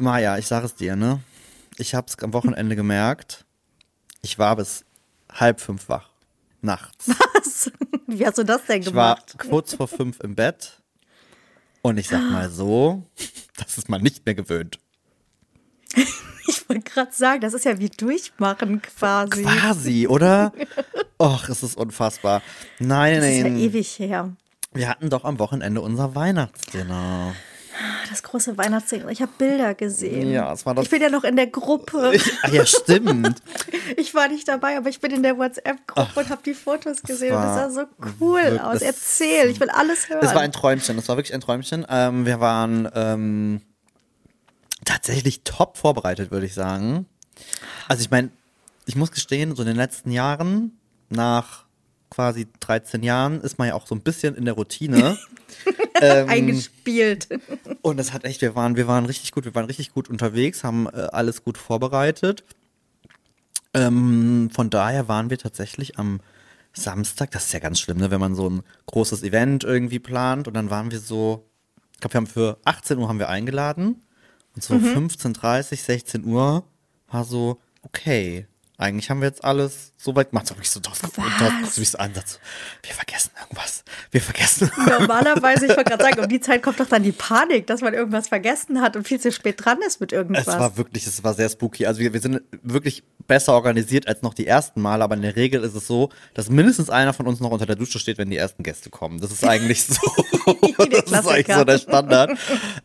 [0.00, 1.20] Maja, ich sage es dir, ne?
[1.76, 3.44] Ich habe es am Wochenende gemerkt.
[4.22, 4.84] Ich war bis
[5.32, 6.10] halb fünf wach.
[6.62, 7.08] Nachts.
[7.34, 7.70] Was?
[8.06, 9.36] Wie hast du das denn Ich war gemacht?
[9.38, 10.80] kurz vor fünf im Bett.
[11.82, 13.02] Und ich sag mal so,
[13.56, 14.78] das ist man nicht mehr gewöhnt.
[16.46, 19.42] Ich wollte gerade sagen, das ist ja wie Durchmachen quasi.
[19.44, 20.52] Quasi, oder?
[21.18, 22.42] Och, es ist unfassbar.
[22.78, 23.58] Nein, Das ist ja nein.
[23.58, 24.36] ewig her.
[24.72, 27.34] Wir hatten doch am Wochenende unser Weihnachtsdinner.
[28.08, 29.08] Das große Weihnachtsding.
[29.08, 30.30] Ich habe Bilder gesehen.
[30.30, 32.12] Ja, es war das- Ich bin ja noch in der Gruppe.
[32.42, 33.42] Ah ja, stimmt.
[33.96, 37.34] Ich war nicht dabei, aber ich bin in der WhatsApp-Gruppe und habe die Fotos gesehen.
[37.34, 38.82] Und war das sah so cool aus.
[38.82, 40.20] Erzähl, ich will alles hören.
[40.22, 41.84] Es war ein Träumchen, es war wirklich ein Träumchen.
[41.88, 43.60] Ähm, wir waren ähm,
[44.84, 47.06] tatsächlich top vorbereitet, würde ich sagen.
[47.88, 48.30] Also ich meine,
[48.86, 51.64] ich muss gestehen, so in den letzten Jahren, nach
[52.10, 55.18] quasi 13 Jahren, ist man ja auch so ein bisschen in der Routine.
[56.00, 57.28] ähm, eingespielt.
[57.82, 60.64] und das hat echt, wir waren, wir waren richtig gut, wir waren richtig gut unterwegs,
[60.64, 62.44] haben äh, alles gut vorbereitet.
[63.72, 66.20] Ähm, von daher waren wir tatsächlich am
[66.72, 70.48] Samstag, das ist ja ganz schlimm, ne, wenn man so ein großes Event irgendwie plant
[70.48, 71.48] und dann waren wir so,
[71.92, 74.02] ich glaube, wir haben für 18 Uhr haben wir eingeladen
[74.54, 76.64] und so 15.30, 16 Uhr
[77.08, 78.46] war so, okay,
[78.80, 80.46] eigentlich haben wir jetzt alles so weit gemacht.
[80.46, 81.24] So wirklich so, das, das, das,
[81.62, 82.40] das, das Ansatz.
[82.82, 83.84] Wir vergessen irgendwas.
[84.10, 87.66] Wir vergessen Normalerweise, ich wollte gerade sagen, um die Zeit kommt doch dann die Panik,
[87.66, 90.46] dass man irgendwas vergessen hat und viel zu spät dran ist mit irgendwas.
[90.46, 91.86] Es war wirklich, es war sehr spooky.
[91.86, 95.36] Also wir, wir sind wirklich besser organisiert als noch die ersten Mal, aber in der
[95.36, 98.30] Regel ist es so, dass mindestens einer von uns noch unter der Dusche steht, wenn
[98.30, 99.20] die ersten Gäste kommen.
[99.20, 100.00] Das ist eigentlich so,
[100.90, 102.38] das ist eigentlich so der Standard.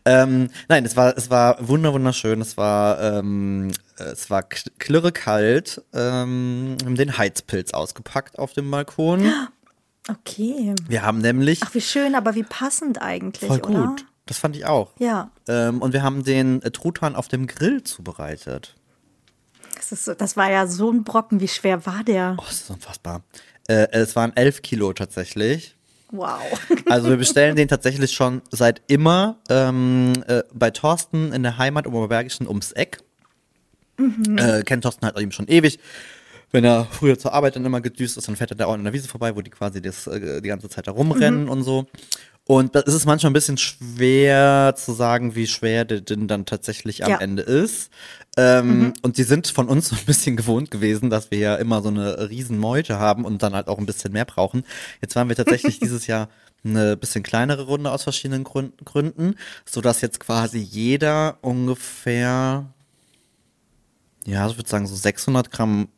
[0.04, 2.42] ähm, nein, es war, es war wunder wunderschön.
[2.42, 5.82] Es war, ähm, es war k- klirre kalt.
[5.92, 9.30] Ähm, haben den Heizpilz ausgepackt auf dem Balkon.
[10.08, 10.72] Okay.
[10.86, 13.86] Wir haben nämlich Ach, wie schön, aber wie passend eigentlich, voll oder?
[13.88, 14.06] gut.
[14.26, 14.92] Das fand ich auch.
[15.00, 18.76] Ja, Ähm, und wir haben den äh, Truthahn auf dem Grill zubereitet.
[19.74, 21.40] das, ist, so- das war ja so ein Brocken.
[21.40, 22.36] Wie schwer war der?
[22.38, 23.24] Oh, das ist unfassbar.
[23.66, 25.74] Äh, es waren elf Kilo tatsächlich.
[26.12, 26.38] Wow.
[26.88, 31.86] Also wir bestellen den tatsächlich schon seit immer ähm, äh, bei Thorsten in der Heimat
[31.86, 32.98] im Oberbergischen ums Eck.
[33.98, 35.78] Äh, kennt Thorsten halt eben schon ewig.
[36.52, 38.84] Wenn er früher zur Arbeit dann immer gedüst ist, dann fährt er da auch an
[38.84, 41.86] der Wiese vorbei, wo die quasi das, äh, die ganze Zeit da rumrennen und so.
[42.44, 46.46] Und da ist es manchmal ein bisschen schwer zu sagen, wie schwer der denn dann
[46.46, 47.18] tatsächlich am Ja.
[47.18, 47.90] Ende ist.
[48.36, 51.82] Ähm, Und die sind von uns so ein bisschen gewohnt gewesen, dass wir ja immer
[51.82, 54.62] so eine riesen Meute haben und dann halt auch ein bisschen mehr brauchen.
[55.02, 56.28] Jetzt waren wir tatsächlich dieses Jahr
[56.64, 59.34] eine bisschen kleinere Runde aus verschiedenen Grün- Gründen,
[59.64, 62.66] so dass jetzt quasi jeder ungefähr,
[64.26, 65.88] ja, ich würde sagen so 600 Gramm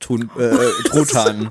[0.00, 1.50] Thun, äh, Truthahn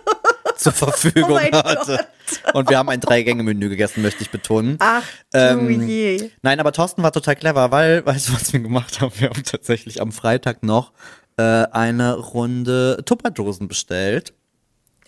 [0.56, 2.06] zur Verfügung Oh hatte.
[2.54, 4.76] Und wir haben ein Drei-Gänge-Menü gegessen, möchte ich betonen.
[4.78, 5.02] Ach
[5.34, 6.30] Ähm, je.
[6.42, 9.12] Nein, aber Thorsten war total clever, weil, weißt du, was wir gemacht haben?
[9.18, 10.92] Wir haben tatsächlich am Freitag noch
[11.36, 14.34] äh, eine Runde Tupperdosen bestellt,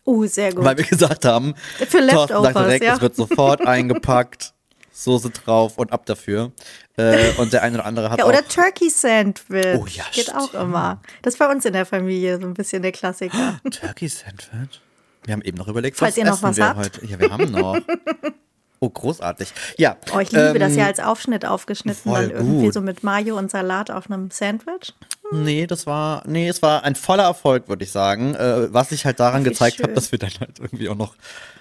[0.05, 0.65] Oh, sehr gut.
[0.65, 1.55] weil wir gesagt haben,
[1.89, 2.95] Für Thorsten sagt direkt, ja.
[2.97, 4.52] es wird sofort eingepackt,
[4.93, 6.53] Soße drauf und ab dafür.
[6.97, 9.79] Äh, und der eine oder andere hat Ja, auch oder Turkey Sandwich.
[9.79, 10.63] Oh ja, Geht auch stimmt.
[10.65, 11.01] immer.
[11.23, 13.59] Das ist bei uns in der Familie so ein bisschen der Klassiker.
[13.71, 14.81] Turkey Sandwich.
[15.25, 16.79] Wir haben eben noch überlegt, Falls was ihr noch essen was wir habt.
[16.79, 17.07] heute.
[17.07, 17.79] Ja, wir haben noch.
[18.83, 19.53] Oh, großartig.
[19.79, 19.97] Ja.
[20.13, 22.75] Oh, ich liebe das ähm, ja als Aufschnitt aufgeschnitten, dann irgendwie gut.
[22.75, 24.93] so mit Mayo und Salat auf einem Sandwich.
[25.31, 28.35] Nee, das war, nee, es war ein voller Erfolg, würde ich sagen.
[28.35, 31.15] Äh, was ich halt daran wie gezeigt habe, dass wir dann halt irgendwie auch noch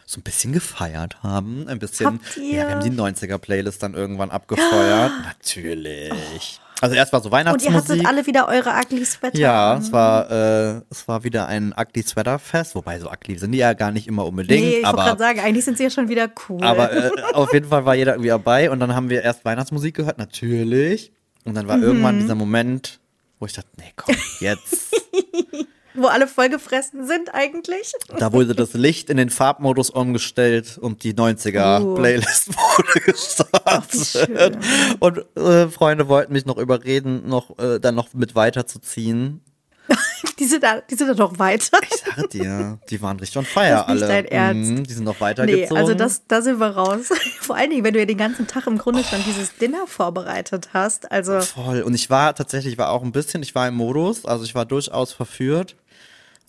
[0.07, 1.67] so ein bisschen gefeiert haben.
[1.67, 2.07] Ein bisschen.
[2.07, 2.55] Habt ihr?
[2.55, 5.11] Ja, wir haben die 90er-Playlist dann irgendwann abgefeuert.
[5.23, 6.59] Natürlich.
[6.81, 7.73] Also erst war so Und ihr Weihnachtsmusik.
[7.73, 9.37] hattet alle wieder eure ugly Sweater.
[9.37, 13.51] ja, es war, äh, es war wieder ein Ugly Sweater Fest, wobei so ugly sind
[13.51, 14.61] die ja gar nicht immer unbedingt.
[14.61, 16.61] Nee, ich wollte gerade sagen, eigentlich sind sie ja schon wieder cool.
[16.63, 19.95] aber äh, auf jeden Fall war jeder irgendwie dabei und dann haben wir erst Weihnachtsmusik
[19.95, 21.11] gehört, natürlich.
[21.45, 21.83] Und dann war Mhm.
[21.83, 22.99] irgendwann dieser Moment,
[23.39, 24.93] wo ich dachte, nee, komm, jetzt.
[25.93, 27.91] Wo alle vollgefressen sind eigentlich.
[28.17, 34.05] Da wurde das Licht in den Farbmodus umgestellt und die 90er-Playlist wurde gestartet.
[34.27, 34.57] schön.
[34.99, 39.41] und äh, Freunde wollten mich noch überreden, noch äh, dann noch mit weiterzuziehen.
[40.39, 41.77] Die sind da, die sind da noch weiter.
[41.83, 44.07] Ich sage dir, die waren richtig on fire Das ist nicht alle.
[44.07, 44.71] dein Ernst.
[44.71, 45.77] Mhm, die sind noch Nee, weitergezogen.
[45.77, 47.09] also das, da sind wir raus.
[47.41, 50.69] Vor allen Dingen, wenn du ja den ganzen Tag im Grunde schon dieses Dinner vorbereitet
[50.73, 51.11] hast.
[51.11, 51.81] Also Voll.
[51.83, 54.55] Und ich war tatsächlich, ich war auch ein bisschen, ich war im Modus, also ich
[54.55, 55.75] war durchaus verführt.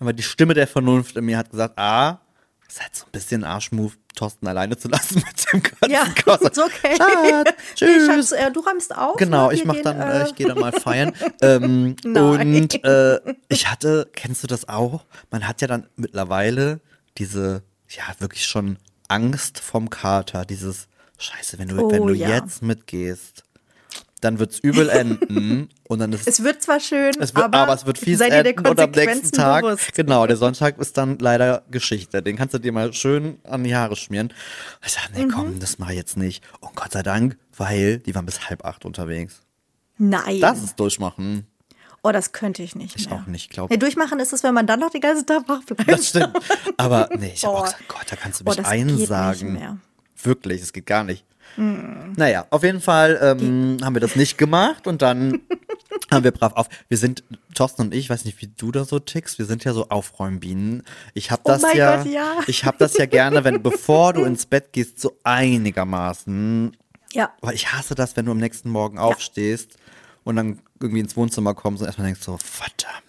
[0.02, 2.18] Aber die Stimme der Vernunft in mir hat gesagt, ah,
[2.66, 6.40] ist halt so ein bisschen Arschmove, Thorsten alleine zu lassen mit dem ganzen ja, Chaos.
[6.50, 6.96] ist okay.
[6.96, 8.06] Schatz, Nee, tschüss.
[8.06, 9.16] Schatz, äh, du räumst auf.
[9.16, 9.54] Genau, ne?
[9.54, 11.12] ich mach gehen, dann, äh, äh, ich gehe dann mal feiern.
[11.40, 15.04] ähm, und äh, ich hatte, kennst du das auch?
[15.30, 16.80] Man hat ja dann mittlerweile
[17.18, 22.30] diese, ja, wirklich schon Angst vom Kater, dieses Scheiße, wenn du, Oh, wenn du ja.
[22.30, 23.44] jetzt mitgehst,
[24.22, 27.74] dann wird's übel enden und dann ist Es wird zwar schön, es wird, aber, aber,
[27.74, 29.92] es wird fies enden und am nächsten Tag, bewusst.
[29.94, 32.22] genau, der Sonntag ist dann leider Geschichte.
[32.22, 34.32] Den kannst du dir mal schön an die Haare schmieren.
[34.84, 35.30] Ich sag, nee, Mhm.
[35.32, 36.42] komm, das mach ich jetzt nicht.
[36.60, 39.42] Und Gott sei Dank, weil die waren bis halb acht unterwegs.
[39.98, 40.40] Nein.
[40.40, 41.46] Das ist durchmachen.
[42.02, 43.18] oh, das könnte ich nicht Ich mehr.
[43.18, 45.62] auch nicht, glaub Nee, durchmachen ist es, wenn man dann noch den ganzen Tag wach
[45.64, 45.88] bleibt.
[45.90, 46.32] Das stimmt.
[46.76, 49.52] Aber nee, ich hab auch gesagt, Gott, da kannst du mich das geht nicht einsagen.
[49.52, 49.76] mehr.
[50.22, 51.24] Wirklich, es geht gar nicht.
[51.56, 55.40] Naja, auf jeden Fall ähm, haben wir das nicht gemacht und dann
[56.10, 56.68] haben wir brav auf.
[56.88, 59.72] Wir sind, Thorsten und ich, weiß nicht, wie du da so tickst, wir sind ja
[59.72, 60.82] so Aufräumbienen.
[61.14, 62.38] Ich habe Oh das mein ja, Gott, ja.
[62.46, 66.76] ich habe das ja gerne, wenn bevor du ins Bett gehst, so einigermaßen.
[67.12, 67.32] Ja.
[67.40, 69.76] Weil ich hasse das, wenn du am nächsten Morgen aufstehst
[70.24, 73.02] und dann irgendwie ins Wohnzimmer kommst und erstmal denkst so, verdammt.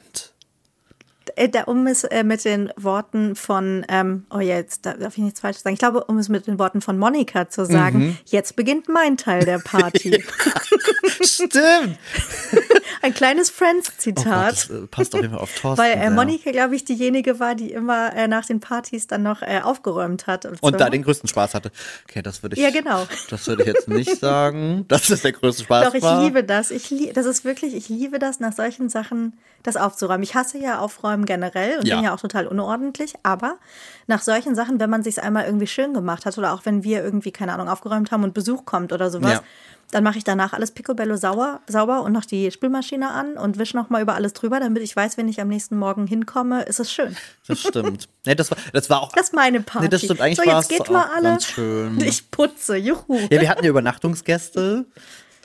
[1.35, 5.18] Äh, da, um es äh, mit den Worten von, ähm, oh ja, jetzt darf ich
[5.24, 5.74] nichts falsch sagen.
[5.74, 8.18] Ich glaube, um es mit den Worten von Monika zu sagen, Mhm.
[8.25, 10.24] jetzt beginnt mein Teil der Party.
[11.21, 11.97] Stimmt.
[13.01, 14.51] Ein kleines Oh Gott, Friends-Zitat.
[14.51, 15.83] das äh, passt auf jeden Fall auf Thorsten.
[15.83, 16.09] weil äh.
[16.09, 20.27] Monika, glaube ich, diejenige war, die immer äh, nach den Partys dann noch äh, aufgeräumt
[20.27, 20.45] hat.
[20.45, 20.71] Und so.
[20.71, 21.71] da den größten Spaß hatte.
[22.07, 22.62] Okay, das würde ich.
[22.62, 23.06] Ja, genau.
[23.29, 26.24] Das würde ich jetzt nicht sagen, dass das der größte Spaß Doch, ich war.
[26.24, 26.71] liebe das.
[26.71, 29.33] Ich lie das ist wirklich, ich liebe das, nach solchen Sachen
[29.63, 30.24] das aufzuräumen.
[30.24, 31.95] Ich hasse ja Aufräumen generell und Ja.
[31.95, 33.57] bin ja auch total unordentlich, aber
[34.07, 37.03] nach solchen Sachen, wenn man sich einmal irgendwie schön gemacht hat oder auch wenn wir
[37.03, 39.43] irgendwie, keine Ahnung, aufgeräumt haben und Besuch kommt oder sowas, Ja.
[39.91, 43.77] dann mache ich danach alles picobello sauer, sauber und noch die Spülmaschine an und wische
[43.77, 46.79] noch mal über alles drüber, damit ich weiß, wenn ich am nächsten Morgen hinkomme, ist
[46.79, 47.15] es schön.
[47.47, 48.09] Das stimmt.
[48.25, 49.11] Nee, das war, das war auch.
[49.11, 49.85] Das ist meine Party.
[49.85, 50.21] Nee, das stimmt.
[50.21, 51.23] Eigentlich so, jetzt geht mal alle.
[51.29, 51.99] ganz schön.
[52.01, 53.19] Ich putze, juhu.
[53.29, 54.85] Ja, wir hatten ja Übernachtungsgäste.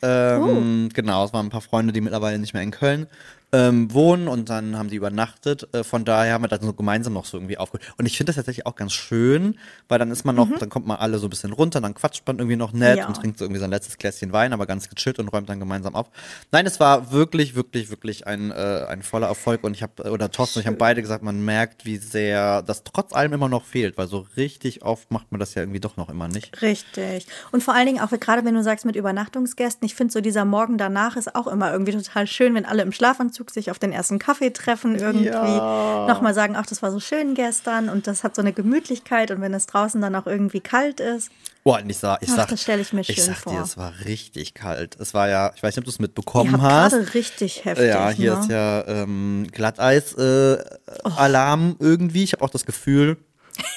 [0.01, 0.07] Oh.
[0.07, 3.09] Ähm, Genau, es waren ein paar Freunde, die mittlerweile nicht mehr in Köln
[3.53, 5.73] ähm, wohnen und dann haben die übernachtet.
[5.75, 7.95] Äh, von daher haben wir dann so gemeinsam noch so irgendwie aufgeholt.
[7.97, 9.59] Und ich finde das tatsächlich auch ganz schön,
[9.89, 12.27] weil dann ist man noch, dann kommt man alle so ein bisschen runter, dann quatscht
[12.27, 12.99] man irgendwie noch nett Mhm.
[12.99, 13.07] Ja.
[13.07, 15.95] und trinkt so irgendwie sein letztes Gläschen Wein, aber ganz gechillt und räumt dann gemeinsam
[15.95, 16.09] auf.
[16.53, 20.31] Nein, es war wirklich, wirklich, wirklich ein, äh, ein voller Erfolg und ich habe, oder
[20.31, 23.65] Thorsten und ich haben beide gesagt, man merkt, wie sehr das trotz allem immer noch
[23.65, 26.61] fehlt, weil so richtig oft macht man das ja irgendwie doch noch immer nicht.
[26.63, 27.27] Richtig.
[27.53, 30.45] Und vor allen Dingen auch gerade, wenn du sagst mit Übernachtungsgästen, ich finde so dieser
[30.45, 33.93] Morgen danach ist auch immer irgendwie total schön, wenn alle im Schlafanzug sich auf den
[33.93, 36.07] ersten Kaffee treffen, irgendwie Ja.
[36.09, 39.41] nochmal sagen, ach, das war so schön gestern und das hat so eine Gemütlichkeit und
[39.41, 41.31] wenn es draußen dann auch irgendwie kalt ist.
[41.65, 43.53] Und ich sag, ich Ach, sag, das stell ich mir ich schön sag vor.
[43.53, 44.97] dir, es war richtig kalt.
[45.01, 46.93] Es war ja, ich weiß nicht, ob du es mitbekommen habt hast.
[46.93, 47.89] gerade richtig heftig.
[47.89, 48.41] Ja, hier ne?
[48.41, 52.25] ist ja ähm, Glatteis-Alarm irgendwie.
[52.25, 53.19] Ich habe auch das Gefühl,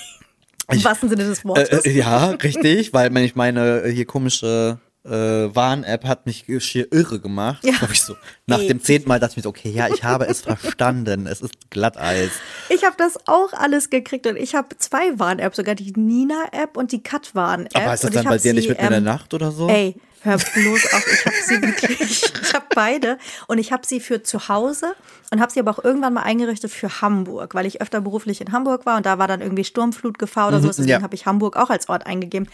[0.71, 1.85] Im wahrsten Sinne des äh, Wortes.
[1.85, 6.91] äh, ja, richtig, weil wenn ich meine äh, hier komische äh, Warn-App hat mich schier
[6.91, 7.63] irre gemacht.
[7.63, 7.73] Ja.
[7.91, 8.15] Ich so.
[8.45, 11.27] Nach dem zehnten Mal dachte ich mir so, okay, ja, ich habe es verstanden.
[11.27, 12.31] Es ist Glatteis.
[12.69, 16.91] Ich habe das auch alles gekriegt und ich habe zwei Warn-Apps, sogar die Nina-App und
[16.91, 17.75] die Kat-Warn-App.
[17.75, 19.67] Aber ist das dann bei dir nicht sie, mitten in der ähm, Nacht oder so?
[19.67, 22.01] Ey, hör bloß auf, ich habe sie wirklich,
[22.43, 24.93] ich habe beide und ich habe sie für zu Hause
[25.31, 28.51] und habe sie aber auch irgendwann mal eingerichtet für Hamburg, weil ich öfter beruflich in
[28.51, 31.01] Hamburg war und da war dann irgendwie Sturmflutgefahr oder so, deswegen ja.
[31.01, 32.47] habe ich Hamburg auch als Ort eingegeben.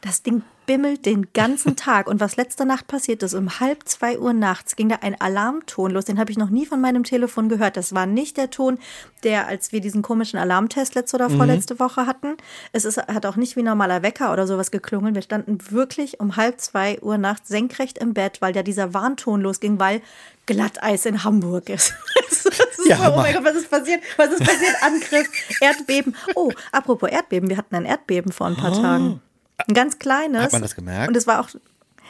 [0.00, 4.18] Das Ding bimmelt den ganzen Tag und was letzte Nacht passiert ist, um halb zwei
[4.18, 7.48] Uhr nachts ging da ein Alarmton los, den habe ich noch nie von meinem Telefon
[7.48, 7.78] gehört.
[7.78, 8.78] Das war nicht der Ton,
[9.24, 12.36] der, als wir diesen komischen Alarmtest letzte oder vorletzte Woche hatten.
[12.72, 15.14] Es ist, hat auch nicht wie normaler Wecker oder sowas geklungen.
[15.14, 19.40] Wir standen wirklich um halb zwei Uhr nachts senkrecht im Bett, weil ja dieser Warnton
[19.40, 20.02] losging, weil
[20.44, 21.94] Glatteis in Hamburg ist.
[22.28, 24.02] Das ist Ja, so, oh mein Gott, was ist passiert?
[24.18, 24.74] Was ist passiert?
[24.82, 25.28] Angriff,
[25.60, 26.14] Erdbeben.
[26.34, 29.22] Oh, apropos Erdbeben, wir hatten ein Erdbeben vor ein paar Tagen.
[29.68, 30.44] Ein ganz kleines.
[30.44, 31.08] Hat man das gemerkt?
[31.08, 31.48] Und es war auch,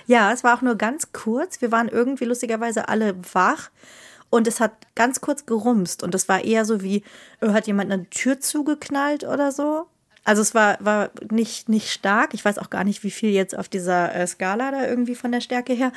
[0.07, 1.61] ja, es war auch nur ganz kurz.
[1.61, 3.71] Wir waren irgendwie lustigerweise alle wach.
[4.31, 6.03] Und es hat ganz kurz gerumst.
[6.03, 7.03] Und es war eher so wie,
[7.41, 9.87] äh, hat jemand eine Tür zugeknallt oder so.
[10.25, 12.35] Also es war, war nicht, nicht stark.
[12.35, 15.33] Ich weiß auch gar nicht, wie viel jetzt auf dieser äh, Skala da irgendwie von
[15.33, 15.93] der Stärke her.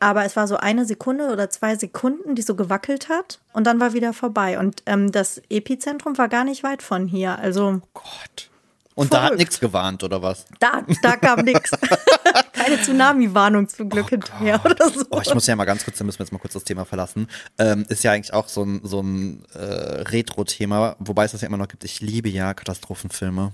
[0.00, 3.40] Aber es war so eine Sekunde oder zwei Sekunden, die so gewackelt hat.
[3.54, 4.58] Und dann war wieder vorbei.
[4.58, 7.38] Und ähm, das Epizentrum war gar nicht weit von hier.
[7.38, 8.50] Also Gott.
[8.96, 9.38] Und da hat Verrückt.
[9.40, 10.46] nichts gewarnt, oder was?
[10.60, 11.70] da, da kam nichts.
[12.52, 15.04] Keine Tsunami-Warnung zum Glück hinterher oder so.
[15.10, 16.84] Oh, ich muss ja mal ganz kurz, da müssen wir jetzt mal kurz das Thema
[16.84, 17.26] verlassen.
[17.58, 21.48] Ähm, ist ja eigentlich auch so ein, so ein äh, Retro-Thema, wobei es das ja
[21.48, 21.82] immer noch gibt.
[21.84, 23.52] Ich liebe ja Katastrophenfilme.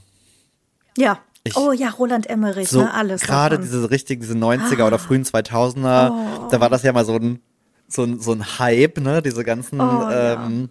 [0.97, 1.18] ja.
[1.42, 2.92] Ich- oh ja, Roland Emmerich, So ne?
[2.92, 3.23] Alles.
[3.23, 7.40] gerade diese richtig, diese 90er oder frühen 2000er, da war das ja mal so ein,
[7.88, 9.23] so ein, so ein Hype, ne?
[9.23, 10.35] Diese ganzen, Oh, ja.
[10.35, 10.68] ähm,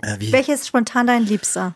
[0.00, 1.74] äh, wie, Welches ist spontan dein Liebster?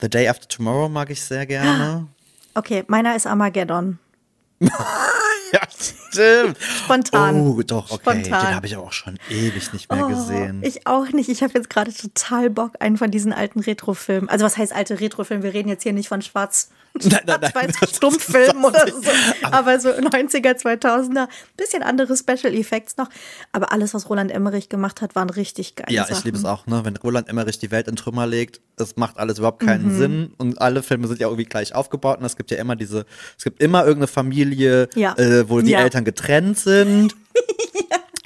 [0.00, 2.08] The Day After Tomorrow mag ich sehr gerne.
[2.54, 3.98] Okay, meiner ist Armageddon.
[4.60, 6.56] ja, stimmt.
[6.58, 7.40] Spontan.
[7.42, 8.00] Oh, doch, okay.
[8.22, 8.46] Spontan.
[8.46, 10.62] Den habe ich aber auch schon ewig nicht mehr Oh, gesehen.
[10.64, 11.28] Ich auch nicht.
[11.28, 14.30] Ich habe jetzt gerade total Bock, einen von diesen alten Retrofilmen.
[14.30, 15.42] Also was heißt alte Retrofilme?
[15.42, 16.70] Wir reden jetzt hier nicht von schwarz
[17.04, 17.72] Nein, nein, nein.
[17.92, 19.10] Stummfilmen oder so.
[19.50, 21.28] Aber so 90er, 2000er.
[21.56, 23.08] Bisschen andere Special Effects noch.
[23.52, 25.86] Aber alles, was Roland Emmerich gemacht hat, waren richtig geil.
[25.90, 26.18] Ja, Sachen.
[26.18, 26.80] ich liebe es auch, ne?
[26.84, 29.98] Wenn Roland Emmerich die Welt in Trümmer legt, es macht alles überhaupt keinen Mhm.
[29.98, 33.06] Sinn und alle Filme sind ja irgendwie gleich aufgebaut und es gibt ja immer diese,
[33.38, 35.14] es gibt immer irgendeine Familie, Ja.
[35.18, 35.80] äh, wo die Ja.
[35.80, 37.14] Eltern getrennt sind.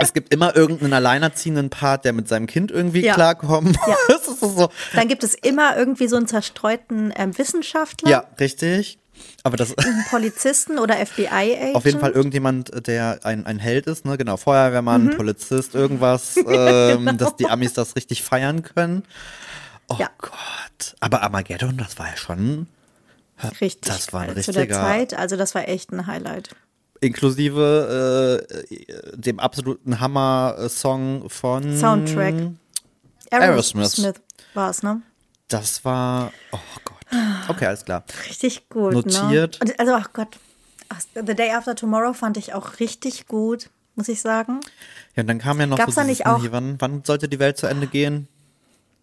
[0.00, 3.14] Es gibt immer irgendeinen alleinerziehenden Part, der mit seinem Kind irgendwie Ja.
[3.14, 3.76] klarkommt.
[3.86, 3.96] Ja.
[4.40, 4.70] So.
[4.94, 8.98] Dann gibt es immer irgendwie so einen zerstreuten ähm, Wissenschaftler, Ja, richtig.
[9.42, 9.74] Aber das
[10.10, 11.74] Polizisten oder FBI-Agent.
[11.74, 14.16] auf jeden Fall irgendjemand, der ein, ein Held ist, ne?
[14.16, 15.16] Genau, Feuerwehrmann, Mhm.
[15.16, 19.02] Polizist, irgendwas, ähm, dass die Amis das richtig feiern können.
[19.88, 20.08] Oh Ja.
[20.18, 20.94] Gott.
[21.00, 22.66] Aber Armageddon, das war ja schon
[23.60, 23.92] Richtig.
[23.92, 25.14] Das war ein geil zu der richtiger- Zeit.
[25.14, 26.50] Also das war echt ein Highlight.
[27.00, 32.34] Inklusive äh, dem absoluten Hammer-Song von Soundtrack.
[33.30, 34.12] Aerosmith.
[34.54, 35.02] war es, ne?
[35.48, 36.96] Das war, oh Gott.
[37.48, 38.04] Okay, alles klar.
[38.28, 38.92] Richtig gut.
[38.92, 39.58] Notiert.
[39.64, 39.74] Ne?
[39.78, 40.38] Also, ach Gott.
[40.88, 44.60] Ach, The Day After Tomorrow fand ich auch richtig gut, muss ich sagen.
[45.16, 47.28] Ja, und dann kam ja noch Gab's so da nicht auch- hier, wann, wann sollte
[47.28, 48.28] die Welt zu Ende gehen?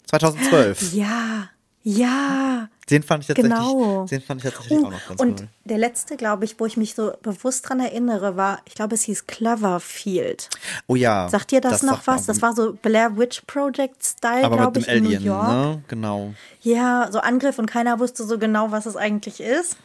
[0.07, 0.93] 2012.
[0.93, 1.49] Ja,
[1.83, 2.69] ja.
[2.89, 4.05] Den fand ich tatsächlich, Genau.
[4.05, 5.47] den fand ich tatsächlich Uh, auch noch ganz und cool.
[5.65, 9.01] der letzte, glaube ich, wo ich mich so bewusst dran erinnere, war, ich glaube, es
[9.03, 10.49] hieß Cloverfield.
[10.87, 11.27] Oh ja.
[11.29, 12.25] Sagt dir das, noch sagt was?
[12.27, 15.47] Das war so Blair Witch Project Style, glaube ich, in Alien, New York.
[15.47, 15.83] ne?
[15.87, 16.33] Genau.
[16.61, 19.77] Ja, so Angriff und keiner wusste so genau, was es eigentlich ist.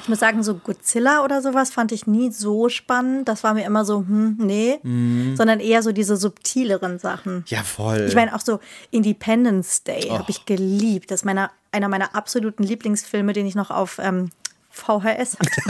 [0.00, 3.28] Ich muss sagen, so Godzilla oder sowas fand ich nie so spannend.
[3.28, 4.78] Das war mir immer so, hm, nee.
[4.82, 5.36] Mhm.
[5.36, 7.44] Sondern eher so diese subtileren Sachen.
[7.48, 8.06] Ja, voll.
[8.08, 8.58] Ich meine, auch so
[8.90, 10.18] Independence Day Oh.
[10.18, 11.10] habe ich geliebt.
[11.10, 14.30] Das ist meiner, einer meiner absoluten Lieblingsfilme, den ich noch auf ähm,
[14.70, 15.62] VHS hatte.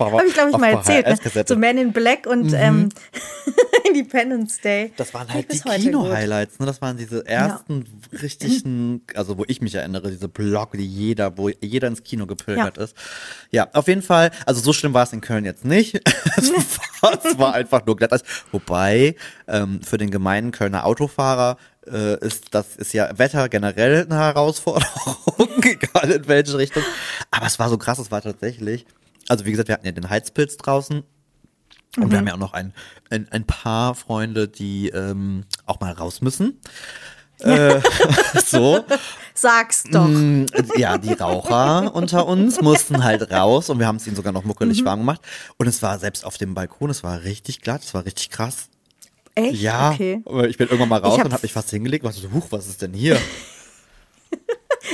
[0.00, 1.06] Habe ich, glaube ich, Auf mal erzählt.
[1.06, 1.44] Ne?
[1.46, 2.88] So Man in Black und ähm,
[3.94, 4.92] Independence Day.
[4.96, 5.58] Das waren halt die.
[5.60, 6.66] Kino-Highlights, ne?
[6.66, 7.84] Das waren diese ersten
[8.22, 12.76] richtigen, also wo ich mich erinnere, diese Blog, die jeder, wo jeder ins Kino gepilgert
[12.76, 12.84] Ja.
[12.84, 12.96] ist.
[13.50, 15.94] Ja, auf jeden Fall, also so schlimm war es in Köln jetzt nicht.
[16.36, 16.52] es,
[17.02, 18.22] war, es war einfach nur Glatteis.
[18.52, 19.16] Wobei,
[19.48, 21.56] ähm, für den gemeinen Kölner Autofahrer
[21.86, 25.16] äh, ist das ist ja Wetter generell eine Herausforderung,
[25.62, 26.82] egal in welche Richtung.
[27.30, 28.86] Aber es war so krass, es war tatsächlich.
[29.28, 31.02] Also wie gesagt, wir hatten ja den Heizpilz draußen.
[31.96, 32.10] Und Mhm.
[32.10, 32.72] wir haben ja auch noch ein,
[33.10, 36.60] ein, ein paar Freunde, die ähm, auch mal raus müssen.
[37.40, 37.80] Äh,
[38.46, 38.84] so.
[39.34, 40.06] Sag's doch.
[40.06, 40.44] Mm,
[40.76, 44.42] Ja, die Raucher unter uns mussten halt raus und wir haben es ihnen sogar noch
[44.42, 44.48] Mhm.
[44.48, 45.22] muckelig warm gemacht.
[45.56, 48.68] Und es war selbst auf dem Balkon, es war richtig glatt, es war richtig krass.
[49.34, 49.60] Echt?
[49.60, 50.22] Ja, Okay.
[50.48, 52.68] ich bin irgendwann mal raus hab- und habe mich fast hingelegt, war so, huch, was
[52.68, 53.16] ist denn hier?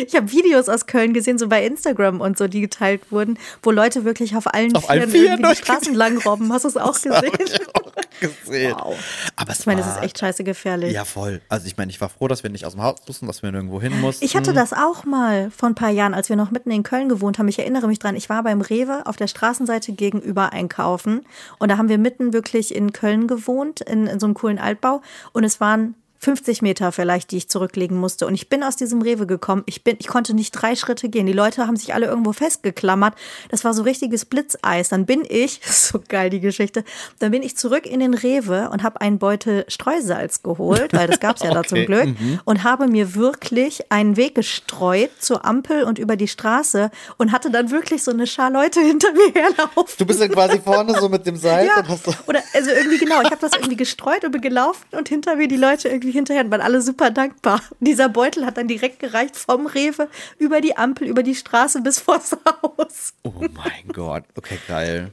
[0.06, 3.70] Ich habe Videos aus Köln gesehen, so bei Instagram und so, die geteilt wurden, wo
[3.70, 6.52] Leute wirklich auf allen Auf Vieren allen Vieren die Straßen lang robben.
[6.52, 7.12] Hast du es auch gesehen?
[7.12, 8.74] auch gesehen.
[8.76, 8.96] Wow.
[9.36, 10.92] Aber es Ich meine, das war, ist echt scheiße gefährlich.
[10.92, 11.40] Ja, voll.
[11.48, 13.50] Also ich meine, ich war froh, dass wir nicht aus dem Haus mussten, dass wir
[13.52, 14.24] nirgendwo hin mussten.
[14.24, 17.08] Ich hatte das auch mal vor ein paar Jahren, als wir noch mitten in Köln
[17.08, 17.48] gewohnt haben.
[17.48, 18.16] Ich erinnere mich dran.
[18.16, 21.24] Ich war beim Rewe auf der Straßenseite gegenüber einkaufen.
[21.58, 25.00] Und da haben wir mitten wirklich in Köln gewohnt, in, in so einem coolen Altbau.
[25.32, 28.26] Und es waren 50 Meter vielleicht, die ich zurücklegen musste.
[28.26, 29.62] Und ich bin aus diesem Rewe gekommen.
[29.66, 31.26] Ich bin, ich konnte nicht drei Schritte gehen.
[31.26, 33.14] Die Leute haben sich alle irgendwo festgeklammert.
[33.48, 34.88] Das war so richtiges Blitzeis.
[34.88, 36.84] Dann bin ich, so geil die Geschichte,
[37.20, 41.20] dann bin ich zurück in den Rewe und habe einen Beutel Streusalz geholt, weil das
[41.20, 42.16] gab's ja da zum Okay, Glück.
[42.44, 47.50] Und habe mir wirklich einen Weg gestreut zur Ampel und über die Straße und hatte
[47.50, 49.94] dann wirklich so eine Schar Leute hinter mir herlaufen.
[49.98, 51.84] Du bist dann quasi vorne so mit dem Seil Ja,
[52.26, 55.48] oder also irgendwie genau, ich habe das irgendwie gestreut und bin gelaufen und hinter mir
[55.48, 57.60] die Leute irgendwie hinterher und waren alle super dankbar.
[57.78, 60.08] Und dieser Beutel hat dann direkt gereicht vom Rewe
[60.38, 63.12] über die Ampel, über die Straße bis vors Haus.
[63.22, 64.24] Oh mein Gott.
[64.36, 65.10] Okay, geil.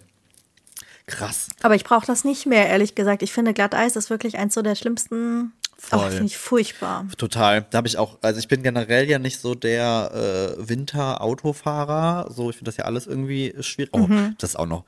[1.05, 1.50] Krass.
[1.62, 3.23] Aber ich brauche das nicht mehr, ehrlich gesagt.
[3.23, 5.51] Ich finde, Glatteis ist wirklich eins so der schlimmsten.
[5.91, 6.12] Oh, Voll.
[6.12, 7.05] finde ich furchtbar.
[7.17, 7.65] Total.
[7.69, 12.31] Da habe ich auch, also ich bin generell ja nicht so der äh, Winter-Autofahrer.
[12.31, 13.91] So, ich finde das ja alles irgendwie schwierig.
[13.93, 14.35] Oh, Mhm.
[14.39, 14.85] das ist auch noch.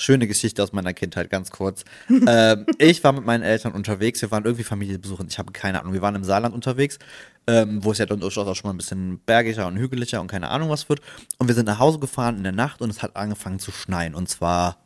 [0.00, 1.84] Schöne Geschichte aus meiner Kindheit, ganz kurz.
[2.26, 5.80] ähm, ich war mit meinen Eltern unterwegs, wir waren irgendwie Familie besuchen, ich habe keine
[5.80, 7.00] Ahnung, wir waren im Saarland unterwegs,
[7.48, 10.28] ähm, wo es ja dann durchaus auch schon mal ein bisschen bergiger und hügeliger und
[10.28, 11.00] keine Ahnung was wird.
[11.38, 14.14] Und wir sind nach Hause gefahren in der Nacht und es hat angefangen zu schneien.
[14.14, 14.78] Und zwar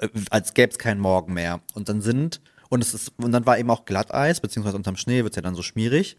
[0.00, 1.60] äh, als gäbe es keinen Morgen mehr.
[1.74, 5.22] Und dann sind, und es ist, und dann war eben auch Glatteis, beziehungsweise unterm Schnee
[5.22, 6.16] wird es ja dann so schmierig.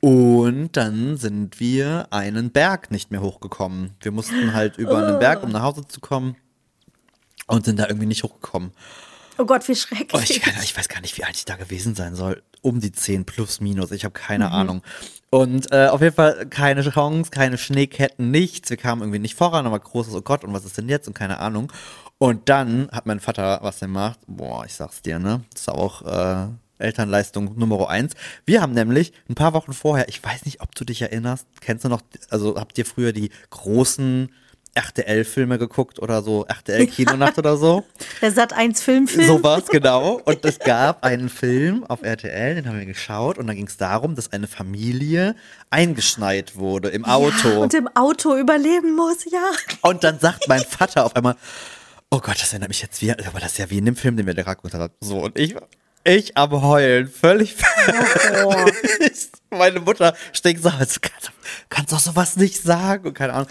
[0.00, 3.92] Und dann sind wir einen Berg nicht mehr hochgekommen.
[4.00, 6.36] Wir mussten halt über einen Berg, um nach Hause zu kommen.
[7.54, 8.72] Und sind da irgendwie nicht hochgekommen.
[9.38, 10.30] Oh Gott, wie Oh, schrecklich.
[10.30, 12.42] ich, kann, ich weiß gar nicht, wie alt ich da gewesen sein soll.
[12.62, 13.90] Um die 10 plus minus.
[13.90, 14.52] Ich habe keine Mhm.
[14.54, 14.82] Ahnung.
[15.30, 18.70] Und äh, auf jeden Fall keine Chance, keine Schneeketten, nichts.
[18.70, 21.08] Wir kamen irgendwie nicht voran, aber großes, oh Gott, und was ist denn jetzt?
[21.08, 21.72] Und keine Ahnung.
[22.18, 24.20] Und dann hat mein Vater was gemacht.
[24.26, 25.42] Boah, ich sag's dir, ne?
[25.52, 26.46] Das ist auch äh,
[26.78, 28.14] Elternleistung Nummer eins.
[28.44, 31.84] Wir haben nämlich ein paar Wochen vorher, ich weiß nicht, ob du dich erinnerst, kennst
[31.84, 34.30] du noch, also habt ihr früher die großen
[34.74, 37.84] RTL-Filme geguckt oder so, RTL-Kinonacht oder so.
[38.22, 39.26] Der Sat 1 Filmfilm.
[39.26, 40.20] So war's genau.
[40.24, 43.76] Und es gab einen Film auf RTL, den haben wir geschaut und da ging es
[43.76, 45.34] darum, dass eine Familie
[45.70, 47.48] eingeschneit wurde im Auto.
[47.48, 49.50] Ja, und im Auto überleben muss, ja.
[49.82, 51.36] Und dann sagt mein Vater auf einmal,
[52.10, 54.16] oh Gott, das erinnert mich jetzt wie, aber das ist ja wie in dem Film,
[54.16, 54.92] den wir da gerade geguckt haben.
[55.00, 55.54] So, und ich,
[56.04, 57.56] ich am Heulen, völlig
[58.44, 58.54] Oh.
[59.50, 61.00] Meine Mutter steckt so, kannst,
[61.68, 63.48] kannst doch sowas nicht sagen und keine Ahnung.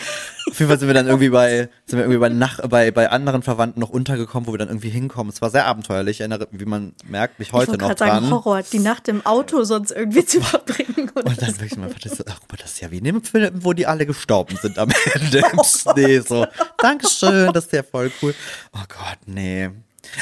[0.49, 3.09] Auf jeden Fall sind wir dann irgendwie bei, sind wir irgendwie bei, Nach bei, bei
[3.11, 5.31] anderen Verwandten noch untergekommen, wo wir dann irgendwie hinkommen.
[5.31, 8.23] Es war sehr abenteuerlich, ich erinnere, wie man merkt, mich heute ich noch dran.
[8.23, 11.11] sagen, Horror, die Nacht im Auto sonst irgendwie zu verbringen.
[11.13, 13.63] Oder Und dann wirklich mein Vater so, mal, das ist ja wie in dem Film,
[13.63, 16.19] wo die alle gestorben sind am Ende im Schnee.
[16.19, 16.47] So,
[16.79, 18.33] Dankeschön, das ist ja voll cool.
[18.73, 19.69] Oh Gott, nee.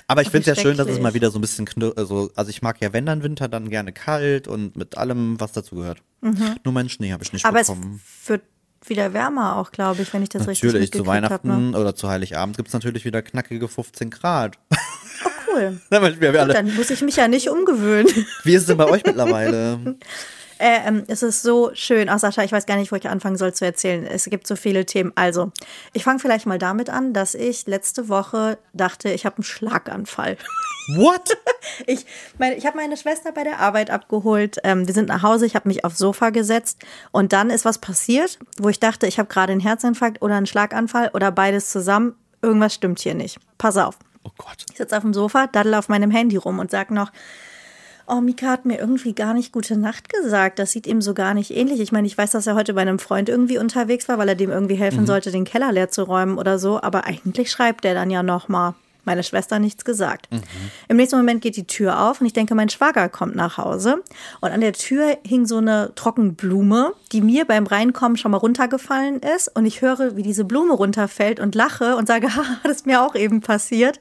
[0.07, 2.29] Aber ich finde es ja schön, dass es mal wieder so ein bisschen, knir also,
[2.35, 5.75] also ich mag ja, wenn dann Winter, dann gerne kalt und mit allem, was dazu
[5.75, 6.01] gehört.
[6.21, 7.49] Nur meinen Schnee habe ich nicht Mhm.
[7.49, 8.01] Aber es bekommen.
[8.25, 8.41] wird
[8.85, 11.05] wieder wärmer auch, glaube ich, wenn ich das richtig Natürlich, zu.
[11.05, 11.77] Weihnachten Ne?
[11.77, 14.57] oder zu Heiligabend gibt es natürlich wieder knackige 15 Grad.
[14.71, 15.81] Oh, cool.
[15.89, 18.07] wir, alle, Dann muss ich mich ja nicht umgewöhnen.
[18.43, 19.97] wie ist es denn bei euch mittlerweile?
[20.59, 22.09] Äh, ähm, es ist so schön.
[22.09, 24.05] Ach, Sascha, ich weiß gar nicht, wo ich anfangen soll zu erzählen.
[24.05, 25.13] Es gibt so viele Themen.
[25.15, 25.51] Also,
[25.93, 30.37] ich fange vielleicht mal damit an, dass ich letzte Woche dachte, ich habe einen Schlaganfall.
[30.95, 31.37] What?
[31.85, 32.05] Ich,
[32.37, 34.57] meine, ich habe meine Schwester bei der Arbeit abgeholt.
[34.63, 36.79] Ähm, wir sind nach Hause, ich habe mich aufs Sofa gesetzt
[37.11, 40.47] und dann ist was passiert, wo ich dachte, ich habe gerade einen Herzinfarkt oder einen
[40.47, 42.15] Schlaganfall oder beides zusammen.
[42.41, 43.39] Irgendwas stimmt hier nicht.
[43.57, 43.97] Pass auf.
[44.23, 44.65] Oh Gott.
[44.71, 47.11] Ich sitze auf dem Sofa, daddel auf meinem Handy rum und sag noch,
[48.09, 50.59] oh, Mika hat mir irgendwie gar nicht gute Nacht gesagt.
[50.59, 51.79] Das sieht ihm so gar nicht ähnlich.
[51.79, 54.35] Ich meine, ich weiß, dass er heute bei einem Freund irgendwie unterwegs war, weil er
[54.35, 56.81] dem irgendwie helfen sollte, den Keller leer zu räumen oder so.
[56.81, 58.75] Aber eigentlich schreibt er dann ja noch mal.
[59.05, 60.27] Meine Schwester hat nichts gesagt.
[60.87, 64.03] Im nächsten Moment geht die Tür auf und ich denke, mein Schwager kommt nach Hause.
[64.39, 69.21] Und an der Tür hing so eine Trockenblume, die mir beim Reinkommen schon mal runtergefallen
[69.21, 69.55] ist.
[69.55, 73.01] Und ich höre, wie diese Blume runterfällt und lache und sage, haha, das ist mir
[73.01, 73.99] auch eben passiert.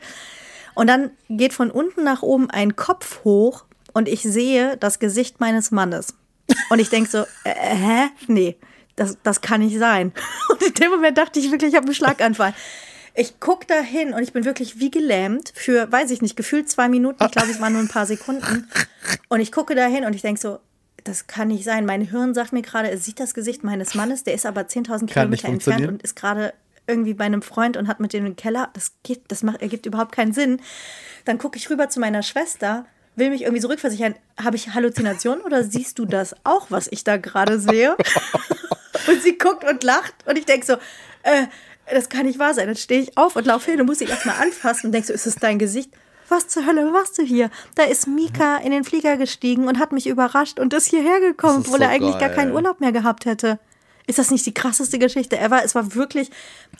[0.75, 3.65] Und dann geht von unten nach oben ein Kopf hoch
[3.99, 6.15] und ich sehe das Gesicht meines Mannes.
[6.71, 8.09] Und ich denke so, äh, hä?
[8.29, 8.57] Nee,
[8.95, 10.13] das, das kann nicht sein.
[10.49, 12.55] Und in dem Moment dachte ich wirklich, ich habe einen Schlaganfall.
[13.15, 16.71] Ich gucke da hin und ich bin wirklich wie gelähmt für, weiß ich nicht, gefühlt
[16.71, 17.25] zwei Minuten.
[17.25, 18.71] Ich glaube, es waren nur ein paar Sekunden.
[19.29, 20.61] Und ich gucke da hin und ich denke so,
[21.03, 21.85] das kann nicht sein.
[21.85, 24.87] Mein Hirn sagt mir gerade, es sieht das Gesicht meines Mannes, der ist aber 10.000
[24.87, 26.55] Kann nicht Kilometer entfernt und ist gerade
[26.87, 28.71] irgendwie bei einem Freund und hat mit dem im Keller.
[28.75, 30.61] Das geht, das macht, ergibt überhaupt keinen Sinn.
[31.25, 32.87] Dann gucke ich rüber zu meiner Schwester,
[33.19, 34.15] will mich irgendwie zurückversichern.
[34.43, 37.97] Habe ich Halluzinationen oder siehst du das auch, was ich da gerade sehe?
[39.09, 40.75] und sie guckt und lacht und ich denke so,
[41.23, 41.47] äh,
[41.91, 42.67] das kann nicht wahr sein.
[42.67, 45.13] Dann stehe ich auf und laufe hin und muss sie erstmal anfassen und denke so,
[45.13, 45.91] ist es dein Gesicht?
[46.29, 47.51] Was zur Hölle machst du hier?
[47.75, 51.65] Da ist Mika in den Flieger gestiegen und hat mich überrascht und ist hierher gekommen,
[51.67, 52.37] obwohl er so eigentlich gar geil.
[52.37, 53.59] keinen Urlaub mehr gehabt hätte.
[54.09, 55.63] Ist das nicht die krasseste Geschichte ever?
[55.65, 56.31] Es war wirklich,